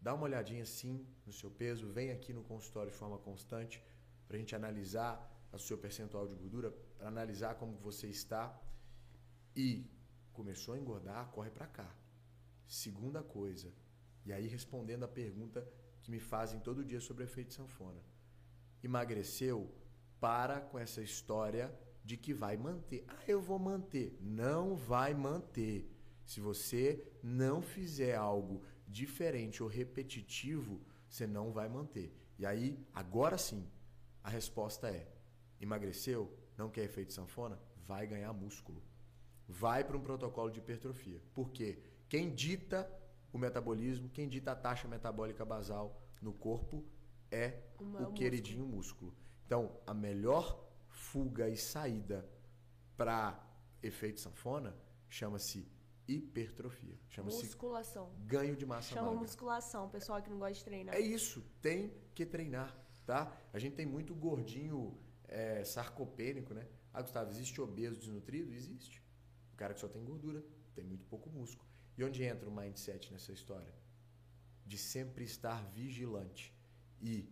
[0.00, 3.82] dá uma olhadinha sim no seu peso, vem aqui no consultório de forma constante
[4.26, 5.12] para a gente analisar
[5.52, 8.58] o seu percentual de gordura, para analisar como você está
[9.56, 9.90] e
[10.32, 11.94] começou a engordar, corre para cá.
[12.68, 13.72] Segunda coisa,
[14.26, 15.66] e aí respondendo a pergunta
[16.02, 18.00] que me fazem todo dia sobre efeito sanfona.
[18.84, 19.74] Emagreceu?
[20.20, 23.04] Para com essa história de que vai manter.
[23.08, 24.18] Ah, eu vou manter.
[24.20, 25.90] Não vai manter.
[26.24, 32.14] Se você não fizer algo diferente ou repetitivo, você não vai manter.
[32.38, 33.66] E aí, agora sim,
[34.22, 35.10] a resposta é:
[35.58, 36.30] emagreceu?
[36.56, 37.58] Não quer efeito sanfona?
[37.86, 38.82] Vai ganhar músculo.
[39.48, 41.22] Vai para um protocolo de hipertrofia.
[41.32, 41.82] Por quê?
[42.08, 42.90] Quem dita
[43.32, 46.84] o metabolismo, quem dita a taxa metabólica basal no corpo
[47.30, 49.10] é Uma, o queridinho músculo.
[49.12, 49.16] músculo.
[49.46, 52.28] Então, a melhor fuga e saída
[52.96, 53.38] para
[53.82, 54.74] efeito sanfona
[55.08, 55.66] chama-se
[56.06, 56.98] hipertrofia.
[57.08, 58.10] Chama-se musculação.
[58.26, 59.20] Ganho de massa Chama magra.
[59.20, 60.94] musculação, pessoal que não gosta de treinar.
[60.94, 63.30] É isso, tem que treinar, tá?
[63.52, 66.66] A gente tem muito gordinho é, sarcopênico, né?
[66.92, 68.52] Ah, Gustavo, existe obeso desnutrido?
[68.54, 69.02] Existe.
[69.52, 70.42] O cara que só tem gordura,
[70.74, 71.67] tem muito pouco músculo.
[71.98, 73.74] E onde entra o mindset nessa história?
[74.64, 76.54] De sempre estar vigilante
[77.00, 77.28] e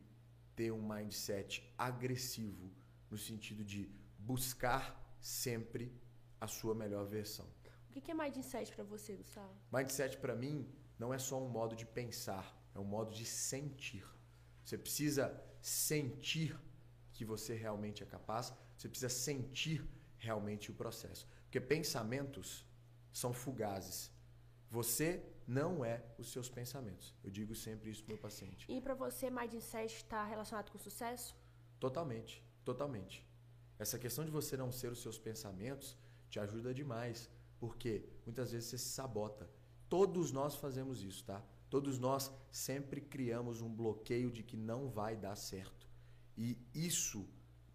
[0.56, 2.72] ter um mindset agressivo
[3.08, 3.88] no sentido de
[4.18, 4.84] buscar
[5.20, 5.92] sempre
[6.40, 7.46] a sua melhor versão.
[7.88, 9.54] O que é mindset para você, Gustavo?
[9.72, 12.44] Mindset para mim não é só um modo de pensar,
[12.74, 14.04] é um modo de sentir.
[14.64, 15.24] Você precisa
[15.62, 16.58] sentir
[17.12, 19.88] que você realmente é capaz, você precisa sentir
[20.18, 21.28] realmente o processo.
[21.44, 22.66] Porque pensamentos
[23.12, 24.15] são fugazes.
[24.76, 27.14] Você não é os seus pensamentos.
[27.24, 28.70] Eu digo sempre isso para meu paciente.
[28.70, 31.34] E para você, mindset está relacionado com sucesso?
[31.80, 32.44] Totalmente.
[32.62, 33.26] Totalmente.
[33.78, 35.96] Essa questão de você não ser os seus pensamentos
[36.28, 37.30] te ajuda demais.
[37.58, 39.48] Porque muitas vezes você se sabota.
[39.88, 41.42] Todos nós fazemos isso, tá?
[41.70, 45.88] Todos nós sempre criamos um bloqueio de que não vai dar certo.
[46.36, 47.26] E isso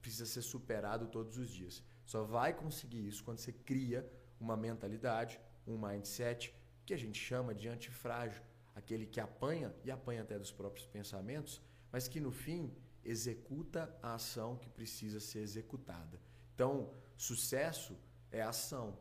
[0.03, 1.81] precisa ser superado todos os dias.
[2.05, 4.07] Só vai conseguir isso quando você cria
[4.39, 6.53] uma mentalidade, um mindset
[6.85, 8.41] que a gente chama de antifrágil,
[8.75, 11.61] aquele que apanha e apanha até dos próprios pensamentos,
[11.91, 12.73] mas que no fim
[13.03, 16.19] executa a ação que precisa ser executada.
[16.53, 17.97] Então, sucesso
[18.31, 18.97] é ação,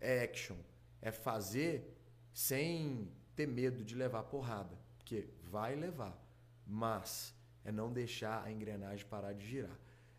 [0.00, 0.56] é action,
[1.00, 1.96] é fazer
[2.32, 6.16] sem ter medo de levar porrada, porque vai levar,
[6.66, 7.34] mas
[7.64, 9.78] é não deixar a engrenagem parar de girar.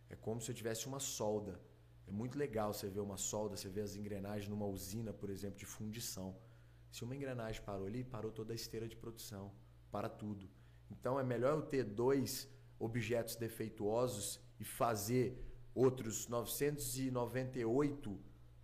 [0.10, 1.60] É como se eu tivesse uma solda.
[2.08, 5.58] É muito legal você ver uma solda, você ver as engrenagens numa usina, por exemplo,
[5.58, 6.36] de fundição.
[6.94, 9.52] Se uma engrenagem parou ali, parou toda a esteira de produção,
[9.92, 10.48] para tudo.
[10.92, 18.20] Então é melhor eu ter dois objetos defeituosos e fazer outros 998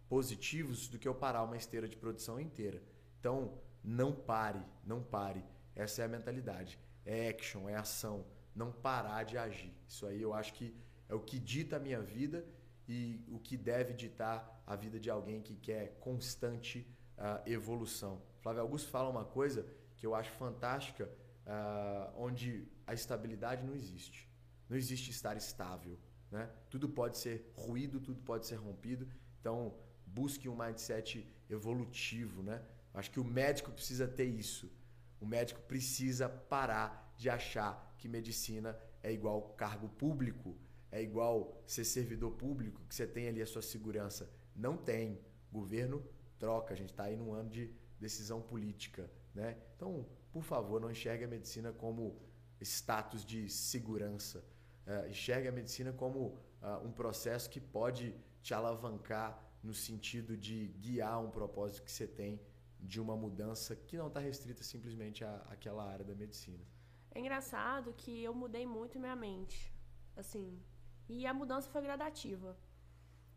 [0.07, 2.83] positivos do que eu parar uma esteira de produção inteira.
[3.19, 5.43] Então, não pare, não pare.
[5.75, 6.77] Essa é a mentalidade.
[7.03, 8.27] É action, é ação.
[8.53, 9.73] Não parar de agir.
[9.87, 10.75] Isso aí eu acho que
[11.07, 12.45] é o que dita a minha vida
[12.87, 16.87] e o que deve ditar a vida de alguém que quer constante
[17.19, 18.21] uh, evolução.
[18.41, 19.65] Flávio Augusto fala uma coisa
[19.95, 21.09] que eu acho fantástica,
[21.45, 24.27] uh, onde a estabilidade não existe.
[24.69, 25.99] Não existe estar estável.
[26.31, 26.49] Né?
[26.69, 29.07] Tudo pode ser ruído, tudo pode ser rompido.
[29.39, 32.41] Então, busque um mindset evolutivo.
[32.41, 32.61] Né?
[32.93, 34.71] Acho que o médico precisa ter isso.
[35.19, 40.55] O médico precisa parar de achar que medicina é igual cargo público,
[40.91, 44.31] é igual ser servidor público, que você tem ali a sua segurança.
[44.55, 45.19] Não tem.
[45.51, 46.03] Governo
[46.39, 46.73] troca.
[46.73, 49.09] A gente está aí num ano de decisão política.
[49.35, 49.57] Né?
[49.75, 52.19] Então, por favor, não enxergue a medicina como
[52.61, 54.43] status de segurança.
[54.85, 59.29] É, enxergue a medicina como uh, um processo que pode te alavancar
[59.61, 62.41] no sentido de guiar um propósito que você tem
[62.79, 66.63] de uma mudança que não está restrita simplesmente à, àquela área da medicina.
[67.11, 69.73] É engraçado que eu mudei muito minha mente,
[70.15, 70.59] assim,
[71.07, 72.57] e a mudança foi gradativa.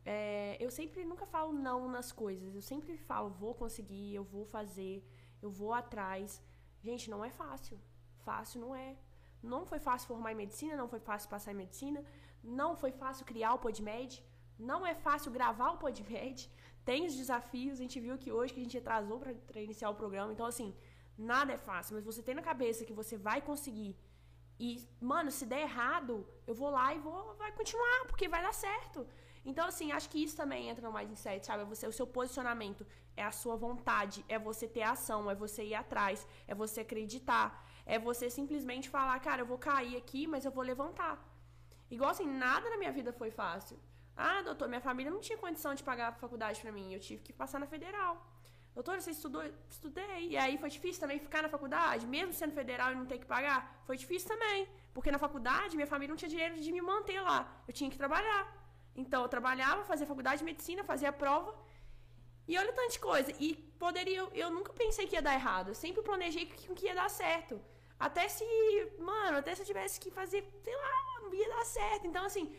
[0.05, 4.45] É, eu sempre nunca falo não nas coisas, eu sempre falo vou conseguir, eu vou
[4.45, 5.05] fazer,
[5.41, 6.43] eu vou atrás.
[6.83, 7.79] Gente, não é fácil.
[8.25, 8.97] Fácil não é.
[9.43, 12.05] Não foi fácil formar em medicina, não foi fácil passar em medicina,
[12.43, 14.23] não foi fácil criar o PodMed,
[14.59, 16.51] não é fácil gravar o PodMed.
[16.85, 19.95] Tem os desafios, a gente viu que hoje que a gente atrasou para iniciar o
[19.95, 20.33] programa.
[20.33, 20.75] Então, assim,
[21.17, 23.97] nada é fácil, mas você tem na cabeça que você vai conseguir.
[24.59, 28.53] E, mano, se der errado, eu vou lá e vou vai continuar, porque vai dar
[28.53, 29.07] certo.
[29.45, 31.63] Então, assim, acho que isso também entra no insight, sabe?
[31.63, 32.87] É você, o seu posicionamento
[33.17, 37.69] é a sua vontade, é você ter ação, é você ir atrás, é você acreditar,
[37.85, 41.15] é você simplesmente falar, cara, eu vou cair aqui, mas eu vou levantar.
[41.91, 43.79] Igual assim, nada na minha vida foi fácil.
[44.17, 47.23] Ah, doutor, minha família não tinha condição de pagar a faculdade para mim, eu tive
[47.23, 48.25] que passar na federal.
[48.75, 49.43] Doutor, você estudou?
[49.69, 50.29] Estudei.
[50.31, 53.27] E aí foi difícil também ficar na faculdade, mesmo sendo federal e não ter que
[53.27, 53.83] pagar?
[53.87, 54.67] Foi difícil também.
[54.95, 57.51] Porque na faculdade minha família não tinha dinheiro de me manter lá.
[57.69, 58.62] Eu tinha que trabalhar.
[58.95, 61.55] Então eu trabalhava, fazia faculdade de medicina, fazia a prova.
[62.47, 63.33] E olha tanta coisa.
[63.39, 64.19] E poderia.
[64.19, 65.69] Eu, eu nunca pensei que ia dar errado.
[65.69, 67.61] Eu sempre planejei que, que ia dar certo.
[67.99, 68.45] Até se.
[68.99, 72.07] Mano, até se eu tivesse que fazer, sei lá, não ia dar certo.
[72.07, 72.55] Então, assim,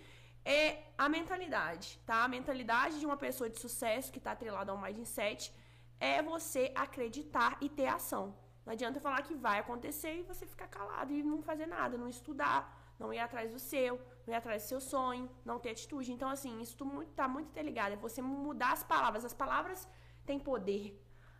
[0.46, 2.24] é a mentalidade, tá?
[2.24, 5.54] A mentalidade de uma pessoa de sucesso que está atrelada ao mindset
[6.00, 8.36] é você acreditar e ter ação.
[8.66, 12.08] Não adianta falar que vai acontecer e você ficar calado e não fazer nada, não
[12.08, 12.60] estudar,
[13.00, 16.12] não ir atrás do seu, não ir atrás do seu sonho, não ter atitude.
[16.12, 17.94] Então, assim, isso está muito, tá muito interligado.
[17.94, 19.26] É você mudar as palavras.
[19.26, 19.88] As palavras
[20.26, 20.86] têm poder.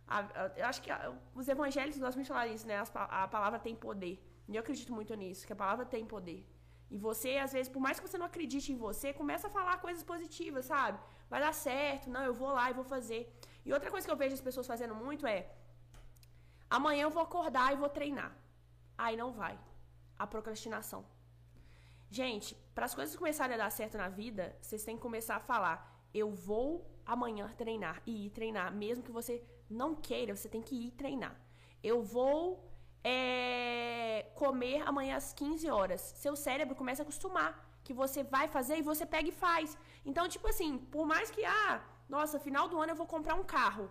[0.06, 2.78] A, a, eu acho que a, os evangélicos gostam muito de falar isso, né?
[2.78, 4.16] As, a palavra tem poder.
[4.48, 6.46] E eu acredito muito nisso, que a palavra tem poder.
[6.90, 9.78] E você, às vezes, por mais que você não acredite em você, começa a falar
[9.78, 10.98] coisas positivas, sabe?
[11.30, 13.20] Vai dar certo, não, eu vou lá e vou fazer.
[13.64, 15.50] E outra coisa que eu vejo as pessoas fazendo muito é:
[16.68, 18.32] amanhã eu vou acordar e vou treinar.
[18.96, 19.58] Aí não vai.
[20.18, 21.04] A procrastinação.
[22.10, 25.40] Gente, para as coisas começarem a dar certo na vida, vocês têm que começar a
[25.40, 25.76] falar:
[26.12, 26.68] eu vou
[27.04, 31.34] amanhã treinar e ir treinar, mesmo que você não queira, você tem que ir treinar.
[31.82, 32.70] Eu vou
[33.02, 36.00] é, comer amanhã às 15 horas.
[36.00, 37.52] Seu cérebro começa a acostumar
[37.84, 39.76] que você vai fazer e você pega e faz.
[40.04, 43.44] Então, tipo assim, por mais que, ah, nossa, final do ano eu vou comprar um
[43.44, 43.90] carro.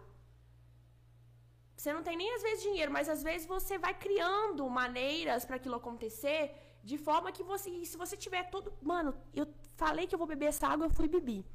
[1.75, 5.57] Você não tem nem às vezes dinheiro, mas às vezes você vai criando maneiras para
[5.57, 6.43] aquilo acontecer
[6.83, 10.47] de forma que você, se você tiver todo, mano, eu falei que eu vou beber
[10.47, 11.45] essa água, eu fui beber.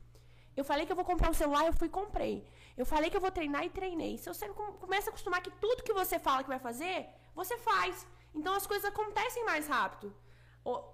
[0.56, 2.34] Eu falei que eu vou comprar um celular, eu fui e comprei.
[2.76, 4.16] Eu falei que eu vou treinar e treinei.
[4.18, 4.48] Se você
[4.84, 8.06] começa a acostumar que tudo que você fala que vai fazer, você faz.
[8.34, 10.12] Então as coisas acontecem mais rápido.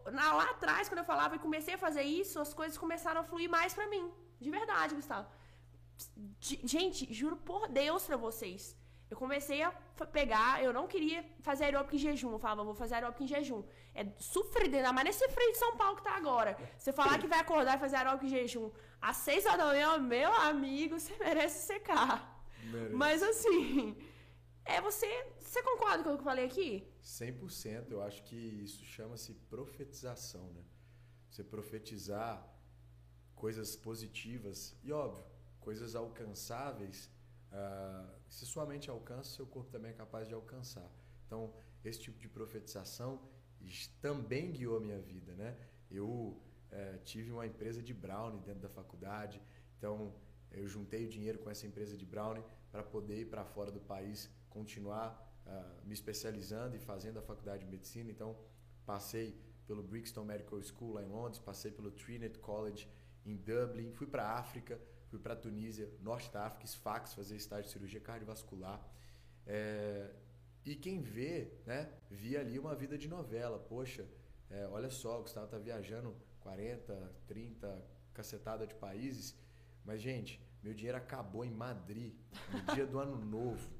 [0.06, 3.48] Lá atrás, quando eu falava e comecei a fazer isso, as coisas começaram a fluir
[3.48, 4.12] mais para mim.
[4.40, 5.28] De verdade, Gustavo.
[6.40, 8.76] Gente, juro por Deus pra vocês.
[9.14, 9.70] Eu comecei a
[10.12, 12.32] pegar, eu não queria fazer aeróbico em jejum.
[12.32, 13.62] Eu falava, vou fazer aeróbico em jejum.
[13.94, 16.58] É sofrido, ainda mais nesse frio de São Paulo que tá agora.
[16.76, 19.98] Você falar que vai acordar e fazer aeróbico em jejum às seis horas da manhã,
[19.98, 22.44] meu amigo, você merece secar.
[22.64, 22.94] Merece.
[22.96, 23.96] Mas assim,
[24.64, 25.06] é você.
[25.38, 26.84] Você concorda com o que eu falei aqui?
[27.04, 27.92] 100%.
[27.92, 30.64] Eu acho que isso chama-se profetização, né?
[31.30, 32.44] Você profetizar
[33.36, 35.24] coisas positivas e, óbvio,
[35.60, 37.08] coisas alcançáveis.
[37.52, 40.90] Uh, se sua mente alcança, seu corpo também é capaz de alcançar.
[41.26, 41.54] Então,
[41.84, 43.10] esse tipo de profetização
[44.00, 45.56] também guiou a minha vida, né?
[45.90, 49.40] Eu é, tive uma empresa de brownie dentro da faculdade,
[49.78, 50.12] então
[50.50, 53.80] eu juntei o dinheiro com essa empresa de brownie para poder ir para fora do
[53.80, 55.08] país, continuar
[55.46, 58.10] uh, me especializando e fazendo a faculdade de medicina.
[58.10, 58.36] Então,
[58.84, 62.88] passei pelo Brixton Medical School lá em Londres, passei pelo Trinity College
[63.24, 64.80] em Dublin, fui para a África,
[65.14, 68.84] fui para Tunísia, Norte da África, Sfax, fazer estágio de cirurgia cardiovascular.
[69.46, 70.10] É,
[70.64, 73.58] e quem vê, né, via ali uma vida de novela.
[73.60, 74.04] Poxa,
[74.50, 79.36] é, olha só, o Gustavo tá viajando 40, 30, cacetada de países.
[79.84, 82.14] Mas, gente, meu dinheiro acabou em Madrid,
[82.52, 83.70] no dia do ano novo.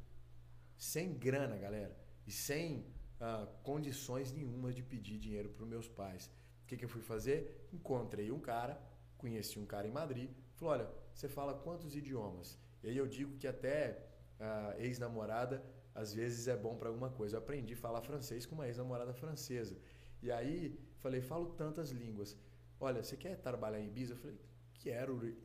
[0.77, 1.99] Sem grana, galera.
[2.29, 2.87] E sem
[3.21, 6.31] uh, condições nenhuma de pedir dinheiro para os meus pais.
[6.63, 7.69] O que, que eu fui fazer?
[7.73, 8.81] Encontrei um cara,
[9.19, 10.31] conheci um cara em Madrid.
[10.55, 12.59] Falou: olha, você fala quantos idiomas?
[12.83, 14.07] E aí eu digo que até
[14.41, 17.37] uh, ex-namorada às vezes é bom para alguma coisa.
[17.37, 19.77] Eu aprendi a falar francês com uma ex-namorada francesa.
[20.23, 22.37] E aí falei, falo tantas línguas.
[22.81, 24.15] Olha, você quer trabalhar em Ibiza?
[24.15, 24.39] Eu falei,
[24.75, 25.37] quero.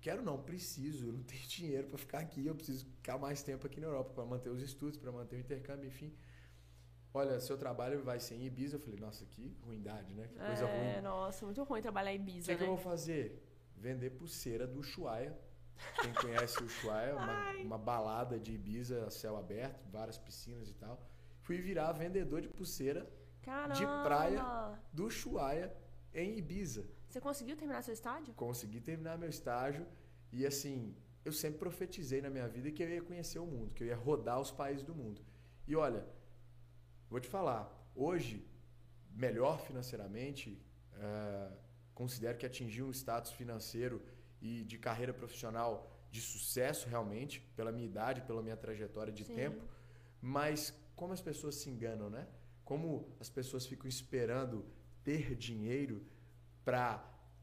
[0.00, 1.08] Quero não, preciso.
[1.08, 2.46] Eu não tenho dinheiro para ficar aqui.
[2.46, 5.40] Eu preciso ficar mais tempo aqui na Europa para manter os estudos, para manter o
[5.40, 6.14] intercâmbio, enfim.
[7.12, 8.76] Olha, seu trabalho vai ser em Ibiza.
[8.76, 10.28] Eu falei, nossa, que ruindade, né?
[10.28, 11.02] Que coisa é, ruim.
[11.02, 12.44] Nossa, muito ruim trabalhar em Ibiza.
[12.44, 12.56] O que, né?
[12.58, 13.42] que eu vou fazer?
[13.78, 15.36] Vender pulseira do Ushuaia
[16.00, 20.74] quem conhece o Ushuaia, uma, uma balada de Ibiza a céu aberto, várias piscinas e
[20.74, 21.00] tal.
[21.42, 23.08] Fui virar vendedor de pulseira
[23.42, 23.74] Caramba.
[23.74, 25.74] de praia do Ushuaia
[26.14, 26.86] em Ibiza.
[27.08, 28.34] Você conseguiu terminar seu estágio?
[28.34, 29.86] Consegui terminar meu estágio
[30.30, 33.82] e assim, eu sempre profetizei na minha vida que eu ia conhecer o mundo, que
[33.82, 35.22] eu ia rodar os países do mundo.
[35.66, 36.06] E olha,
[37.08, 38.46] vou te falar, hoje,
[39.10, 40.60] melhor financeiramente,
[40.94, 41.50] é,
[42.00, 44.00] considero que atingi um status financeiro
[44.40, 45.72] e de carreira profissional
[46.12, 49.34] de sucesso realmente, pela minha idade, pela minha trajetória de Sim.
[49.34, 49.62] tempo,
[50.36, 52.24] mas como as pessoas se enganam, né?
[52.64, 52.86] Como
[53.18, 54.64] as pessoas ficam esperando
[55.02, 56.06] ter dinheiro
[56.64, 56.86] para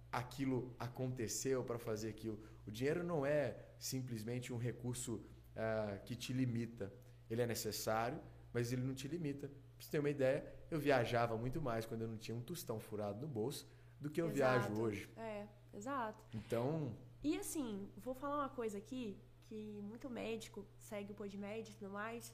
[0.10, 2.40] aquilo acontecer ou para fazer aquilo.
[2.66, 6.94] O dinheiro não é simplesmente um recurso uh, que te limita.
[7.30, 8.20] Ele é necessário,
[8.54, 9.48] mas ele não te limita.
[9.50, 12.80] Pra você ter uma ideia, eu viajava muito mais quando eu não tinha um tostão
[12.80, 13.68] furado no bolso
[14.06, 14.68] do que eu Exato.
[14.70, 15.10] viajo hoje.
[15.18, 15.48] É.
[15.74, 16.24] Exato.
[16.34, 16.96] Então.
[17.24, 21.92] E assim, vou falar uma coisa aqui, que muito médico segue o PodMed e tudo
[21.92, 22.34] mais.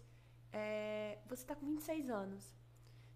[0.52, 2.54] É, você está com 26 anos.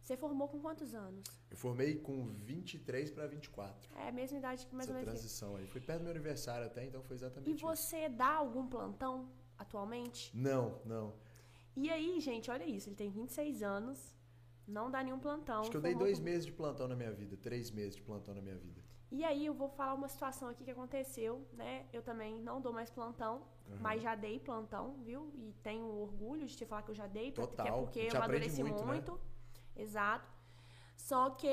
[0.02, 1.24] Você formou com quantos anos?
[1.50, 3.90] Eu formei com 23 para 24.
[3.98, 5.14] É a mesma idade que mais Essa ou menos.
[5.14, 5.68] transição aí.
[5.68, 8.16] Foi perto do meu aniversário até, então foi exatamente E você isso.
[8.16, 9.28] dá algum plantão
[9.58, 10.32] atualmente?
[10.38, 11.14] Não, não.
[11.76, 12.88] E aí, gente, olha isso.
[12.88, 14.15] Ele tem 26 anos,
[14.68, 15.62] não dá nenhum plantão.
[15.62, 18.34] Acho que eu dei dois meses de plantão na minha vida, três meses de plantão
[18.34, 18.82] na minha vida.
[19.12, 21.86] E aí eu vou falar uma situação aqui que aconteceu, né?
[21.94, 23.78] Eu também não dou mais plantão, uhum.
[23.80, 25.32] mas já dei plantão, viu?
[25.36, 27.68] E tenho orgulho de te falar que eu já dei, Total.
[27.68, 28.86] é porque eu amadureci muito.
[28.86, 29.14] muito.
[29.14, 29.84] Né?
[29.84, 30.30] Exato.
[30.98, 31.48] Só que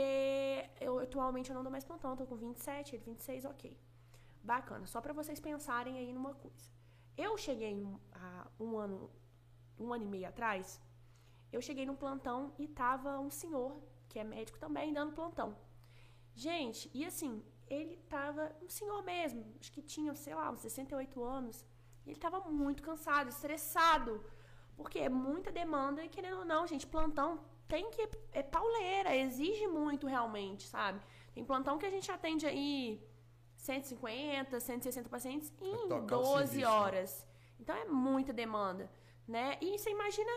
[0.81, 3.79] eu atualmente eu não dou mais plantão, tô com 27, ele 26, ok.
[4.43, 4.87] Bacana.
[4.87, 6.71] Só para vocês pensarem aí numa coisa.
[7.17, 9.11] Eu cheguei há um ano,
[9.79, 10.81] um ano e meio atrás,
[11.53, 13.77] eu cheguei num plantão e tava um senhor,
[14.09, 15.57] que é médico também, dando plantão.
[16.35, 21.23] Gente, e assim, ele tava um senhor mesmo, acho que tinha, sei lá, uns 68
[21.23, 21.65] anos.
[22.05, 24.25] E ele tava muito cansado, estressado.
[24.77, 29.67] Porque é muita demanda e querendo ou não, gente, plantão tem que é pauleira, exige
[29.67, 31.01] muito realmente, sabe?
[31.35, 33.03] Tem plantão que a gente atende aí
[33.57, 36.67] 150, 160 pacientes em 12 serviço, né?
[36.67, 37.25] horas.
[37.25, 37.33] Né?
[37.61, 38.91] Então é muita demanda,
[39.27, 39.57] né?
[39.61, 40.31] E você imagina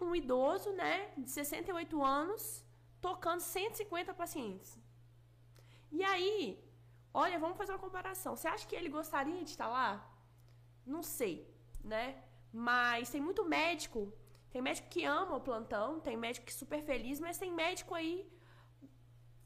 [0.00, 2.64] um idoso, né, de 68 anos,
[3.00, 4.78] tocando 150 pacientes.
[5.90, 6.62] E aí,
[7.12, 8.34] olha, vamos fazer uma comparação.
[8.34, 9.90] Você acha que ele gostaria de estar lá?
[10.84, 11.48] Não sei,
[11.82, 12.22] né?
[12.52, 14.12] Mas tem muito médico.
[14.50, 17.94] Tem médico que ama o plantão, tem médico que é super feliz, mas tem médico
[17.94, 18.30] aí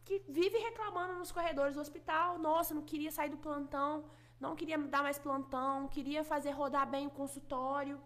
[0.05, 2.39] que vive reclamando nos corredores do hospital.
[2.39, 4.05] Nossa, não queria sair do plantão,
[4.41, 8.01] não queria dar mais plantão, queria fazer rodar bem o consultório,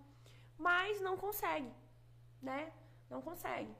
[0.58, 1.70] mas não consegue,
[2.42, 2.72] né?
[3.08, 3.74] Não consegue.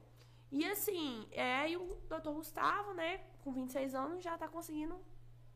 [0.51, 3.21] E assim, é, e o doutor Gustavo, né?
[3.43, 4.97] com 26 anos já está conseguindo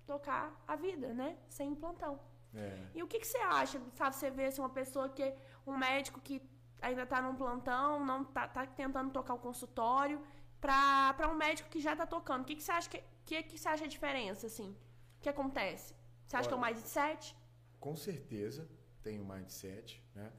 [0.06, 1.38] tocar a vida, né?
[1.48, 2.20] Sem plantão.
[2.54, 2.88] É.
[2.94, 4.16] E o que, que você acha, sabe?
[4.16, 5.34] Você vê assim, uma pessoa que.
[5.66, 6.42] Um médico que
[6.82, 10.22] ainda tá num plantão, não tá, tá tentando tocar o consultório,
[10.62, 12.42] pra um médico que já tá tocando.
[12.42, 14.70] O que, que você acha que, que, que você acha a diferença, assim?
[15.18, 15.96] O que acontece?
[16.26, 17.36] Você acha que é o Olha, mindset?
[17.80, 18.70] Com certeza
[19.02, 20.32] tem o mindset, né?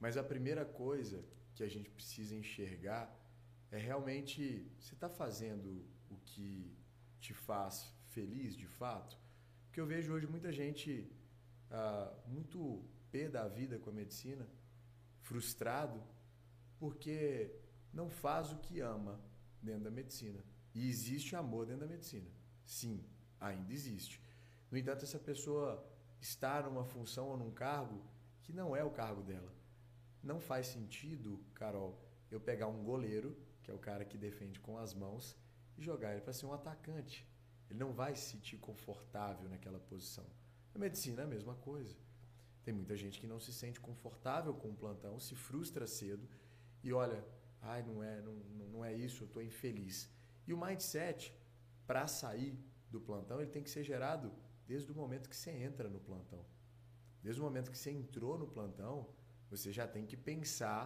[0.00, 1.24] Mas a primeira coisa
[1.54, 3.04] que a gente precisa enxergar
[3.70, 6.76] é realmente você está fazendo o que
[7.18, 9.18] te faz feliz de fato?
[9.66, 11.10] Porque eu vejo hoje muita gente
[11.70, 14.46] ah, muito pé da vida com a medicina,
[15.22, 16.02] frustrado,
[16.78, 17.52] porque
[17.92, 19.20] não faz o que ama
[19.62, 20.44] dentro da medicina.
[20.74, 22.28] E existe amor dentro da medicina.
[22.64, 23.04] Sim,
[23.40, 24.20] ainda existe.
[24.70, 25.84] No entanto, essa pessoa
[26.20, 28.02] está numa função ou num cargo
[28.42, 29.52] que não é o cargo dela.
[30.24, 34.78] Não faz sentido, Carol, eu pegar um goleiro, que é o cara que defende com
[34.78, 35.36] as mãos,
[35.76, 37.28] e jogar ele para ser um atacante.
[37.68, 40.24] Ele não vai se sentir confortável naquela posição.
[40.74, 41.94] A medicina é a mesma coisa.
[42.62, 46.26] Tem muita gente que não se sente confortável com o plantão, se frustra cedo
[46.82, 47.22] e olha,
[47.60, 48.34] ai, não é, não,
[48.72, 50.10] não é isso, eu estou infeliz.
[50.46, 51.34] E o mindset,
[51.86, 52.58] para sair
[52.90, 54.32] do plantão, ele tem que ser gerado
[54.66, 56.42] desde o momento que você entra no plantão.
[57.22, 59.06] Desde o momento que você entrou no plantão,
[59.56, 60.82] você já tem que pensar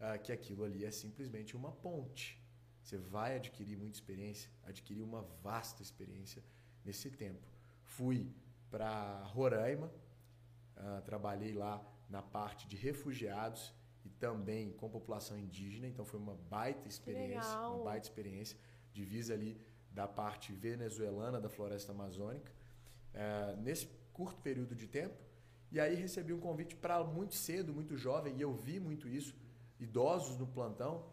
[0.00, 2.40] ah, que aquilo ali é simplesmente uma ponte.
[2.82, 6.42] Você vai adquirir muita experiência, adquirir uma vasta experiência
[6.84, 7.46] nesse tempo.
[7.84, 8.30] Fui
[8.70, 9.92] para Roraima,
[10.76, 13.72] ah, trabalhei lá na parte de refugiados
[14.04, 18.58] e também com população indígena, então foi uma baita experiência, uma baita experiência,
[18.92, 19.60] divisa ali
[19.90, 22.52] da parte venezuelana da floresta amazônica,
[23.14, 25.14] eh, nesse curto período de tempo.
[25.72, 29.34] E aí recebi um convite para muito cedo, muito jovem, e eu vi muito isso,
[29.80, 31.06] idosos no plantão,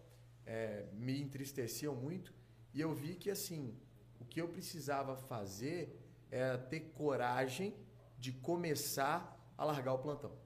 [0.46, 2.34] eh, me entristeciam muito,
[2.74, 3.74] e eu vi que assim,
[4.20, 5.98] o que eu precisava fazer
[6.30, 7.74] era ter coragem
[8.18, 9.20] de começar
[9.58, 10.38] a largar o plantão.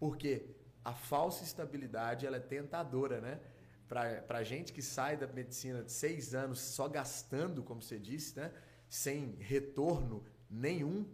[0.00, 0.50] Porque
[0.84, 3.40] a falsa estabilidade ela é tentadora, né?
[3.86, 8.36] Para a gente que sai da medicina de seis anos só gastando, como você disse,
[8.36, 8.52] né?
[8.88, 11.06] sem retorno nenhum,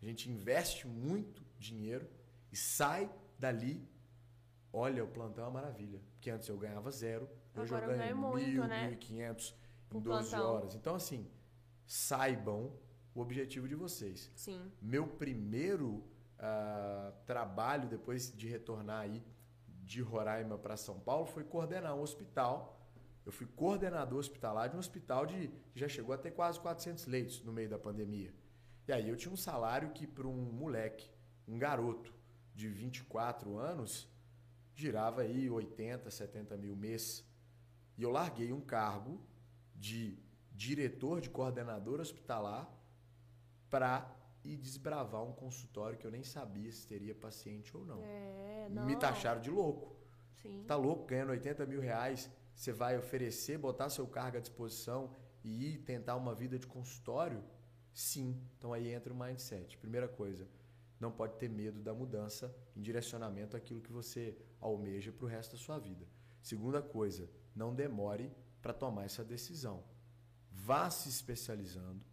[0.00, 2.08] a gente investe muito dinheiro
[2.52, 3.88] e sai dali.
[4.72, 6.00] Olha, o plantão é uma maravilha.
[6.12, 8.84] Porque antes eu ganhava zero, hoje Agora eu eu ganho ganho muito, mil, né?
[8.84, 9.54] mil e quinhentos
[9.86, 10.50] em Por 12 plantão.
[10.52, 10.74] horas.
[10.74, 11.30] Então, assim,
[11.86, 12.72] saibam
[13.14, 14.30] o objetivo de vocês.
[14.34, 14.70] Sim.
[14.82, 16.04] Meu primeiro
[16.38, 19.24] ah, trabalho depois de retornar aí
[19.66, 22.76] de Roraima para São Paulo foi coordenar um hospital.
[23.24, 27.06] Eu fui coordenador hospitalar de um hospital de, que já chegou a ter quase 400
[27.06, 28.34] leitos no meio da pandemia.
[28.86, 31.10] E aí eu tinha um salário que para um moleque,
[31.46, 32.12] um garoto
[32.54, 34.08] de 24 anos,
[34.74, 37.24] girava aí 80, 70 mil mês.
[37.96, 39.20] E eu larguei um cargo
[39.74, 40.18] de
[40.52, 42.70] diretor de coordenador hospitalar
[43.68, 44.10] para
[44.44, 48.02] ir desbravar um consultório que eu nem sabia se teria paciente ou não.
[48.02, 48.86] É, não.
[48.86, 49.96] Me taxaram de louco.
[50.34, 50.64] Sim.
[50.66, 55.74] Tá louco, ganhando 80 mil reais, você vai oferecer, botar seu cargo à disposição e
[55.74, 57.42] ir tentar uma vida de consultório?
[57.92, 58.40] Sim.
[58.58, 59.76] Então aí entra o mindset.
[59.78, 60.48] Primeira coisa,
[60.98, 65.52] não pode ter medo da mudança em direcionamento àquilo que você almeja para o resto
[65.52, 66.06] da sua vida.
[66.42, 68.32] Segunda coisa, não demore
[68.62, 69.84] para tomar essa decisão.
[70.50, 72.04] Vá se especializando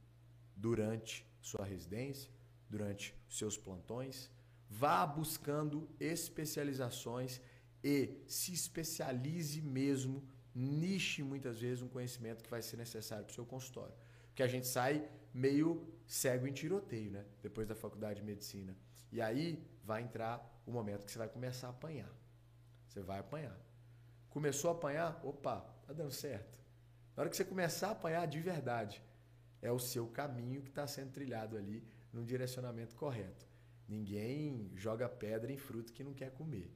[0.55, 2.29] durante sua residência,
[2.69, 4.29] durante seus plantões,
[4.69, 7.41] vá buscando especializações
[7.83, 10.23] e se especialize mesmo,
[10.55, 13.93] niche muitas vezes um conhecimento que vai ser necessário para o seu consultório.
[14.27, 17.25] Porque a gente sai meio cego em tiroteio, né?
[17.41, 18.75] Depois da faculdade de medicina.
[19.11, 22.11] E aí vai entrar o momento que você vai começar a apanhar.
[22.87, 23.57] Você vai apanhar.
[24.29, 26.59] Começou a apanhar, opa, tá dando certo.
[27.15, 29.03] Na hora que você começar a apanhar de verdade,
[29.61, 33.47] é o seu caminho que está sendo trilhado ali no direcionamento correto.
[33.87, 36.71] Ninguém joga pedra em fruto que não quer comer.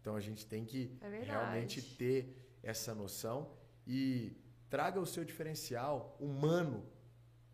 [0.00, 3.52] Então a gente tem que É realmente ter essa noção
[3.86, 4.36] e
[4.68, 6.86] traga o seu diferencial humano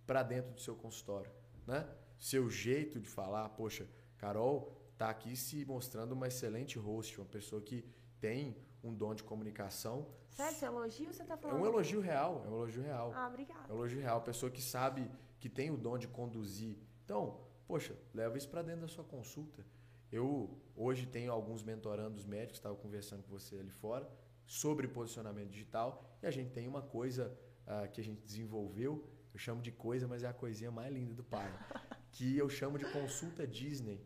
[0.07, 1.31] para dentro do seu consultório,
[1.67, 1.89] né?
[2.19, 7.61] Seu jeito de falar, poxa, Carol tá aqui se mostrando uma excelente host, uma pessoa
[7.61, 7.85] que
[8.21, 10.07] tem um dom de comunicação.
[10.31, 11.61] Sério, você elogio ou você tá É falando?
[11.61, 13.13] um elogio real, é um elogio real.
[13.15, 13.73] Ah, É obrigada.
[13.73, 16.79] um elogio real, pessoa que sabe, que tem o dom de conduzir.
[17.05, 19.65] Então, poxa, leva isso para dentro da sua consulta.
[20.11, 24.09] Eu hoje tenho alguns mentorandos médicos, estava conversando com você ali fora,
[24.47, 27.37] sobre posicionamento digital, e a gente tem uma coisa
[27.67, 29.05] ah, que a gente desenvolveu,
[29.37, 31.51] eu chamo de coisa, mas é a coisinha mais linda do pai,
[32.11, 34.01] que eu chamo de consulta Disney.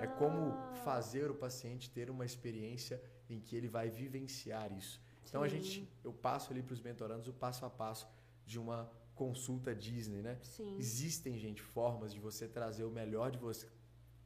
[0.00, 0.74] É como Ah.
[0.84, 2.96] fazer o paciente ter uma experiência
[3.28, 4.98] em que ele vai vivenciar isso.
[5.28, 5.56] Então a Sim.
[5.56, 8.08] gente, eu passo ali para os mentorandos o passo a passo
[8.46, 10.38] de uma consulta Disney, né?
[10.42, 10.76] Sim.
[10.78, 13.68] Existem, gente, formas de você trazer o melhor de você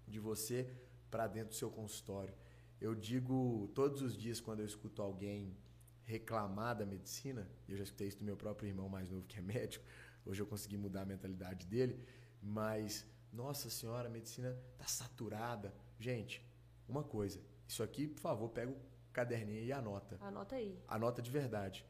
[0.07, 0.71] de você
[1.11, 2.35] para dentro do seu consultório.
[2.81, 5.57] Eu digo todos os dias quando eu escuto alguém
[6.05, 9.39] reclamar da medicina, e eu já escutei isso do meu próprio irmão mais novo que
[9.39, 9.85] é médico,
[10.25, 12.03] hoje eu consegui mudar a mentalidade dele,
[12.41, 15.75] mas nossa senhora, a medicina tá saturada.
[15.99, 16.45] Gente,
[16.89, 18.77] uma coisa, isso aqui, por favor, pega o
[19.13, 20.19] caderninho e anota.
[20.21, 20.79] Anota aí.
[20.87, 21.85] Anota de verdade.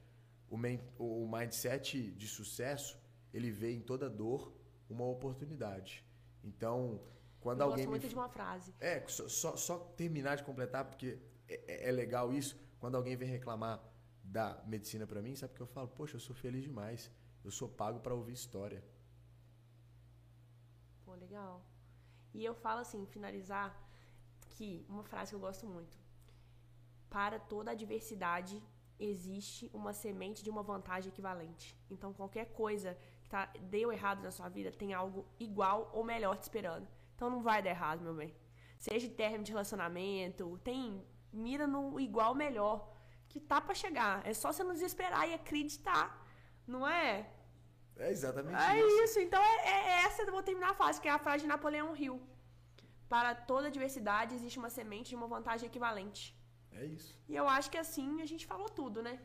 [0.48, 0.56] O,
[0.98, 2.98] o mindset de sucesso,
[3.32, 4.54] ele vê em toda dor
[4.88, 6.04] uma oportunidade.
[6.42, 7.00] Então,
[7.40, 7.84] quando eu alguém.
[7.84, 8.08] Gosto muito me...
[8.08, 8.74] de uma frase.
[8.80, 11.18] É, só, só, só terminar de completar, porque
[11.48, 12.58] é, é, é legal isso.
[12.78, 13.82] Quando alguém vem reclamar
[14.22, 15.88] da medicina para mim, sabe o que eu falo?
[15.88, 17.10] Poxa, eu sou feliz demais.
[17.44, 18.82] Eu sou pago para ouvir história.
[21.04, 21.62] Pô, legal.
[22.32, 23.68] E eu falo assim, finalizar,
[24.54, 25.96] que uma frase que eu gosto muito.
[27.10, 28.62] Para toda adversidade
[28.98, 31.76] existe uma semente de uma vantagem equivalente.
[31.90, 36.36] Então, qualquer coisa que tá, deu errado na sua vida tem algo igual ou melhor
[36.36, 36.88] te esperando.
[37.14, 38.34] Então, não vai dar errado, meu bem.
[38.78, 42.92] Seja término de relacionamento, tem mira no igual melhor
[43.28, 44.26] que tá para chegar.
[44.26, 46.26] É só você não desesperar e acreditar,
[46.66, 47.33] não é?
[47.96, 49.00] É exatamente é isso.
[49.00, 49.20] É isso.
[49.20, 51.96] Então, é, é essa eu vou terminar a frase, que é a frase de Napoleão
[51.96, 52.20] Hill.
[53.08, 56.36] Para toda adversidade existe uma semente de uma vantagem equivalente.
[56.72, 57.16] É isso.
[57.28, 59.20] E eu acho que assim a gente falou tudo, né?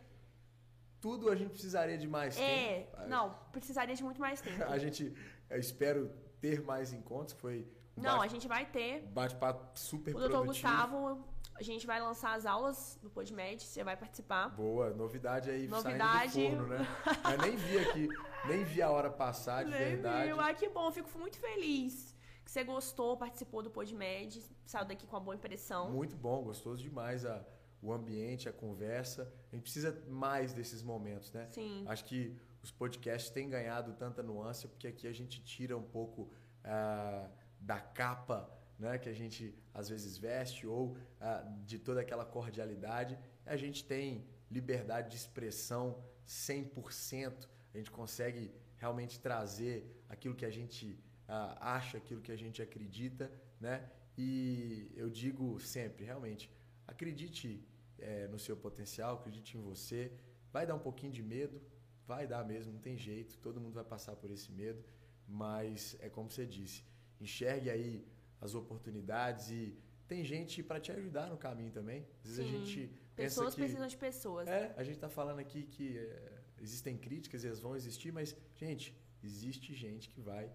[1.01, 2.97] Tudo a gente precisaria de mais é, tempo.
[2.97, 4.63] É, não, precisaria de muito mais tempo.
[4.69, 5.13] a gente,
[5.49, 7.67] eu espero ter mais encontros, foi
[7.97, 9.01] um Não, a gente vai ter.
[9.07, 11.23] Bate-papo super O doutor Gustavo,
[11.59, 14.47] a gente vai lançar as aulas do PodMed, você vai participar.
[14.49, 16.31] Boa, novidade aí novidade.
[16.31, 16.87] saindo do forno, né?
[17.33, 18.09] eu nem vi aqui,
[18.47, 20.31] nem vi a hora passar, de nem verdade.
[20.31, 20.39] Vi.
[20.39, 25.17] Ah, que bom, fico muito feliz que você gostou, participou do PodMed, saiu daqui com
[25.17, 25.91] uma boa impressão.
[25.91, 27.45] Muito bom, gostoso demais a,
[27.81, 29.31] o ambiente, a conversa.
[29.51, 31.47] A gente precisa mais desses momentos, né?
[31.51, 31.83] Sim.
[31.87, 36.31] Acho que os podcasts têm ganhado tanta nuance porque aqui a gente tira um pouco
[36.63, 37.29] uh,
[37.59, 38.49] da capa
[38.79, 43.19] né, que a gente às vezes veste ou uh, de toda aquela cordialidade.
[43.45, 47.47] A gente tem liberdade de expressão 100%.
[47.73, 49.77] A gente consegue realmente trazer
[50.07, 50.85] aquilo que a gente
[51.27, 53.87] uh, acha, aquilo que a gente acredita, né?
[54.17, 56.51] E eu digo sempre, realmente,
[56.87, 57.63] acredite
[57.99, 60.11] é, no seu potencial, acredite em você.
[60.51, 61.61] Vai dar um pouquinho de medo,
[62.05, 64.83] vai dar mesmo, não tem jeito, todo mundo vai passar por esse medo,
[65.27, 66.83] mas é como você disse,
[67.21, 68.05] enxergue aí
[68.41, 69.77] as oportunidades e
[70.07, 72.05] tem gente para te ajudar no caminho também.
[72.23, 72.55] Às vezes Sim.
[72.55, 74.47] a gente pessoas que, precisam de pessoas.
[74.47, 78.35] É, a gente está falando aqui que é, existem críticas e elas vão existir, mas
[78.55, 80.51] gente, existe gente que vai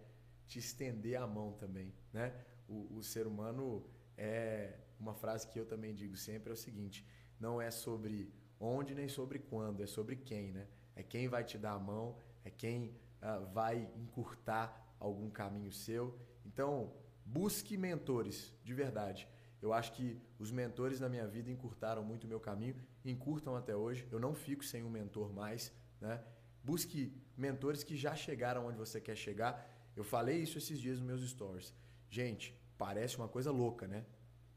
[0.47, 2.35] te estender a mão também, né?
[2.69, 7.07] O, o ser humano é uma frase que eu também digo sempre é o seguinte:
[7.39, 10.67] não é sobre onde nem sobre quando, é sobre quem, né?
[10.97, 16.19] É quem vai te dar a mão, é quem uh, vai encurtar algum caminho seu.
[16.45, 16.93] Então,
[17.25, 19.29] busque mentores, de verdade.
[19.61, 23.75] Eu acho que os mentores na minha vida encurtaram muito o meu caminho, encurtam até
[23.75, 24.07] hoje.
[24.11, 26.23] Eu não fico sem um mentor mais, né?
[26.63, 29.67] Busque mentores que já chegaram onde você quer chegar.
[29.97, 31.73] Eu falei isso esses dias nos meus stories.
[32.11, 34.05] Gente, parece uma coisa louca, né?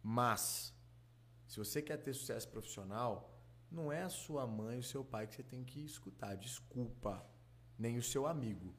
[0.04, 0.74] Mas
[1.48, 3.38] se você quer ter sucesso profissional,
[3.72, 7.26] não é a sua mãe e o seu pai que você tem que escutar, desculpa,
[7.78, 8.76] nem o seu amigo.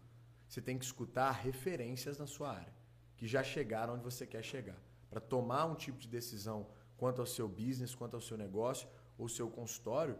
[0.46, 2.74] Você tem que escutar referências na sua área,
[3.18, 4.80] que já chegaram onde você quer chegar,
[5.10, 8.88] para tomar um tipo de decisão quanto ao seu business, quanto ao seu negócio
[9.18, 10.16] ou seu consultório.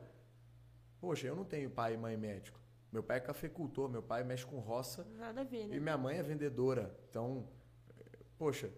[1.01, 2.61] Poxa, eu não tenho pai e mãe médico.
[2.91, 5.07] Meu pai é cafeicultor, meu pai mexe com roça.
[5.17, 5.77] Nada a ver, né?
[5.77, 6.99] E minha mãe é vendedora.
[7.09, 7.49] Então,
[8.37, 8.69] poxa,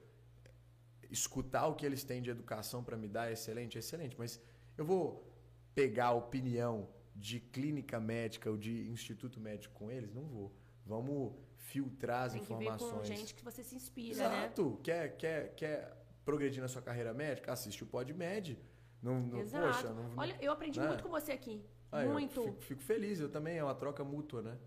[1.10, 4.38] escutar o que eles têm de educação para me dar é excelente, é excelente, mas
[4.76, 5.26] eu vou
[5.74, 10.12] pegar a opinião de clínica médica ou de instituto médico com eles?
[10.12, 10.52] Não vou.
[10.84, 12.78] Vamos filtrar as Tem informações.
[12.78, 14.70] Que ver com gente que você se inspira, Exato.
[14.70, 14.76] né?
[14.82, 17.52] Quer, quer, quer progredir na sua carreira médica?
[17.52, 18.58] Assiste o PodMed.
[19.02, 19.66] Não, não, Exato.
[19.66, 20.88] Poxa, não, Olha, eu aprendi né?
[20.88, 21.64] muito com você aqui.
[21.90, 22.42] Ah, muito.
[22.42, 24.58] Fico, fico, feliz, eu também, é uma troca mútua, né?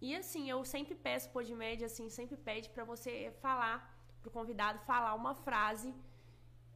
[0.00, 5.14] E assim, eu sempre peço PodMed, assim, sempre pede para você falar pro convidado falar
[5.14, 5.94] uma frase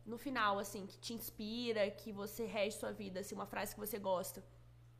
[0.06, 3.80] no final, assim, que te inspira, que você rege sua vida, assim, uma frase que
[3.80, 4.42] você gosta.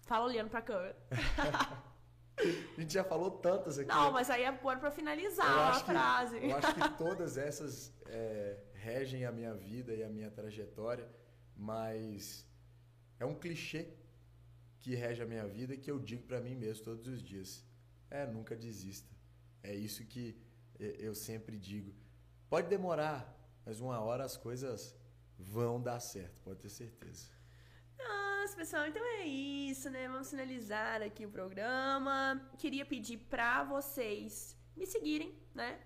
[0.03, 0.97] Fala olhando pra câmera.
[2.77, 3.89] A gente já falou tantas aqui.
[3.89, 6.37] Não, mas aí é bom pra finalizar a que, frase.
[6.37, 11.09] Eu acho que todas essas é, regem a minha vida e a minha trajetória,
[11.57, 12.47] mas
[13.19, 13.95] é um clichê
[14.81, 17.65] que rege a minha vida que eu digo para mim mesmo todos os dias.
[18.11, 19.09] É, nunca desista.
[19.63, 20.41] É isso que
[20.79, 21.95] eu sempre digo.
[22.49, 24.97] Pode demorar, mas uma hora as coisas
[25.39, 27.29] vão dar certo, pode ter certeza.
[28.57, 30.07] Pessoal, então é isso, né?
[30.09, 32.41] Vamos finalizar aqui o programa.
[32.59, 35.81] Queria pedir para vocês me seguirem, né?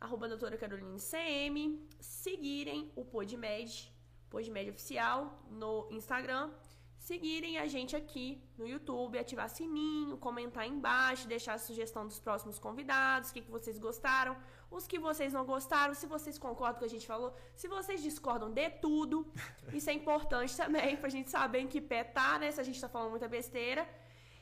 [0.00, 3.92] arroba doutora Caroline CM, seguirem o PodMed,
[4.28, 6.50] PodMed Oficial, no Instagram,
[6.98, 12.58] seguirem a gente aqui no YouTube, ativar sininho, comentar embaixo, deixar a sugestão dos próximos
[12.58, 14.36] convidados, o que, que vocês gostaram,
[14.70, 17.68] os que vocês não gostaram, se vocês concordam com o que a gente falou, se
[17.68, 19.30] vocês discordam de tudo.
[19.72, 22.50] Isso é importante também pra gente saber em que pé tá, né?
[22.50, 23.88] Se a gente tá falando muita besteira.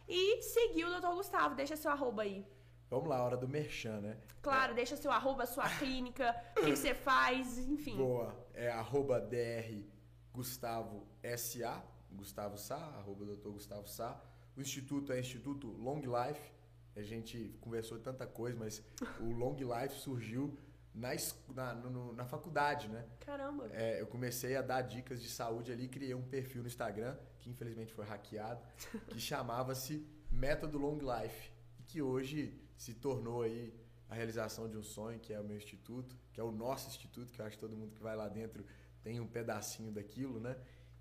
[0.09, 1.15] E seguir o Dr.
[1.15, 2.47] Gustavo, deixa seu arroba aí.
[2.91, 4.19] Vamos lá, hora do merchan, né?
[4.43, 4.75] Claro, é.
[4.77, 7.97] deixa seu arroba, sua clínica, o que você faz, enfim.
[7.97, 9.83] Boa, é arroba DR
[10.33, 11.07] Gustavo
[11.37, 14.21] SA, Gustavo Sá, arroba doutor Gustavo Sá.
[14.57, 16.54] O instituto é Instituto Long Life.
[16.97, 18.83] A gente conversou tanta coisa, mas
[19.21, 20.57] o Long Life surgiu
[20.95, 21.13] na,
[21.53, 23.05] na, no, na faculdade, né?
[23.21, 23.69] Caramba!
[23.73, 27.51] É, eu comecei a dar dicas de saúde ali, criei um perfil no Instagram, que
[27.51, 28.63] infelizmente foi hackeado,
[29.09, 31.51] que chamava-se Método Long Life,
[31.87, 33.75] que hoje se tornou aí
[34.09, 37.33] a realização de um sonho, que é o meu instituto, que é o nosso instituto,
[37.33, 38.65] que eu acho que todo mundo que vai lá dentro
[39.03, 40.57] tem um pedacinho daquilo, né?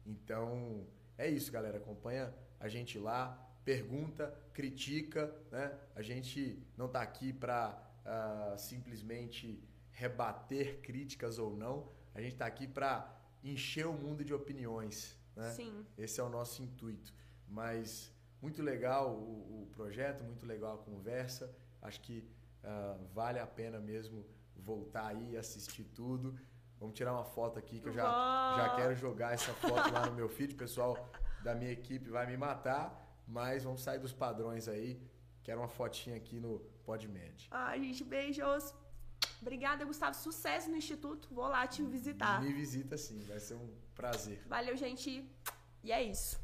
[0.06, 0.86] Então,
[1.18, 1.78] é isso, galera.
[1.78, 5.78] Acompanha a gente lá, pergunta, critica, né?
[5.96, 11.90] A gente não está aqui para uh, ah, simplesmente rebater críticas ou não.
[12.14, 13.10] A gente está aqui para
[13.44, 15.52] encher o mundo de opiniões, né?
[15.52, 15.86] Sim.
[15.98, 17.14] Esse é o nosso intuito.
[17.48, 18.12] Mas
[18.42, 21.54] muito legal o, o projeto, muito legal a conversa.
[21.82, 22.28] Acho que
[22.64, 24.26] uh, vale a pena mesmo
[24.56, 26.38] voltar aí e assistir tudo.
[26.80, 28.04] Vamos tirar uma foto aqui que eu já,
[28.58, 30.54] já quero jogar essa foto lá no meu feed.
[30.54, 31.10] O pessoal
[31.44, 35.02] da minha equipe vai me matar, mas vamos sair dos padrões aí.
[35.44, 37.48] Quero uma fotinha aqui no PodMed.
[37.52, 38.74] Ai, gente, beijos.
[39.42, 40.16] Obrigada, Gustavo.
[40.16, 41.28] Sucesso no Instituto.
[41.32, 42.42] Vou lá te visitar.
[42.42, 44.42] Me visita sim, vai ser um prazer.
[44.48, 45.30] Valeu, gente.
[45.84, 46.43] E é isso.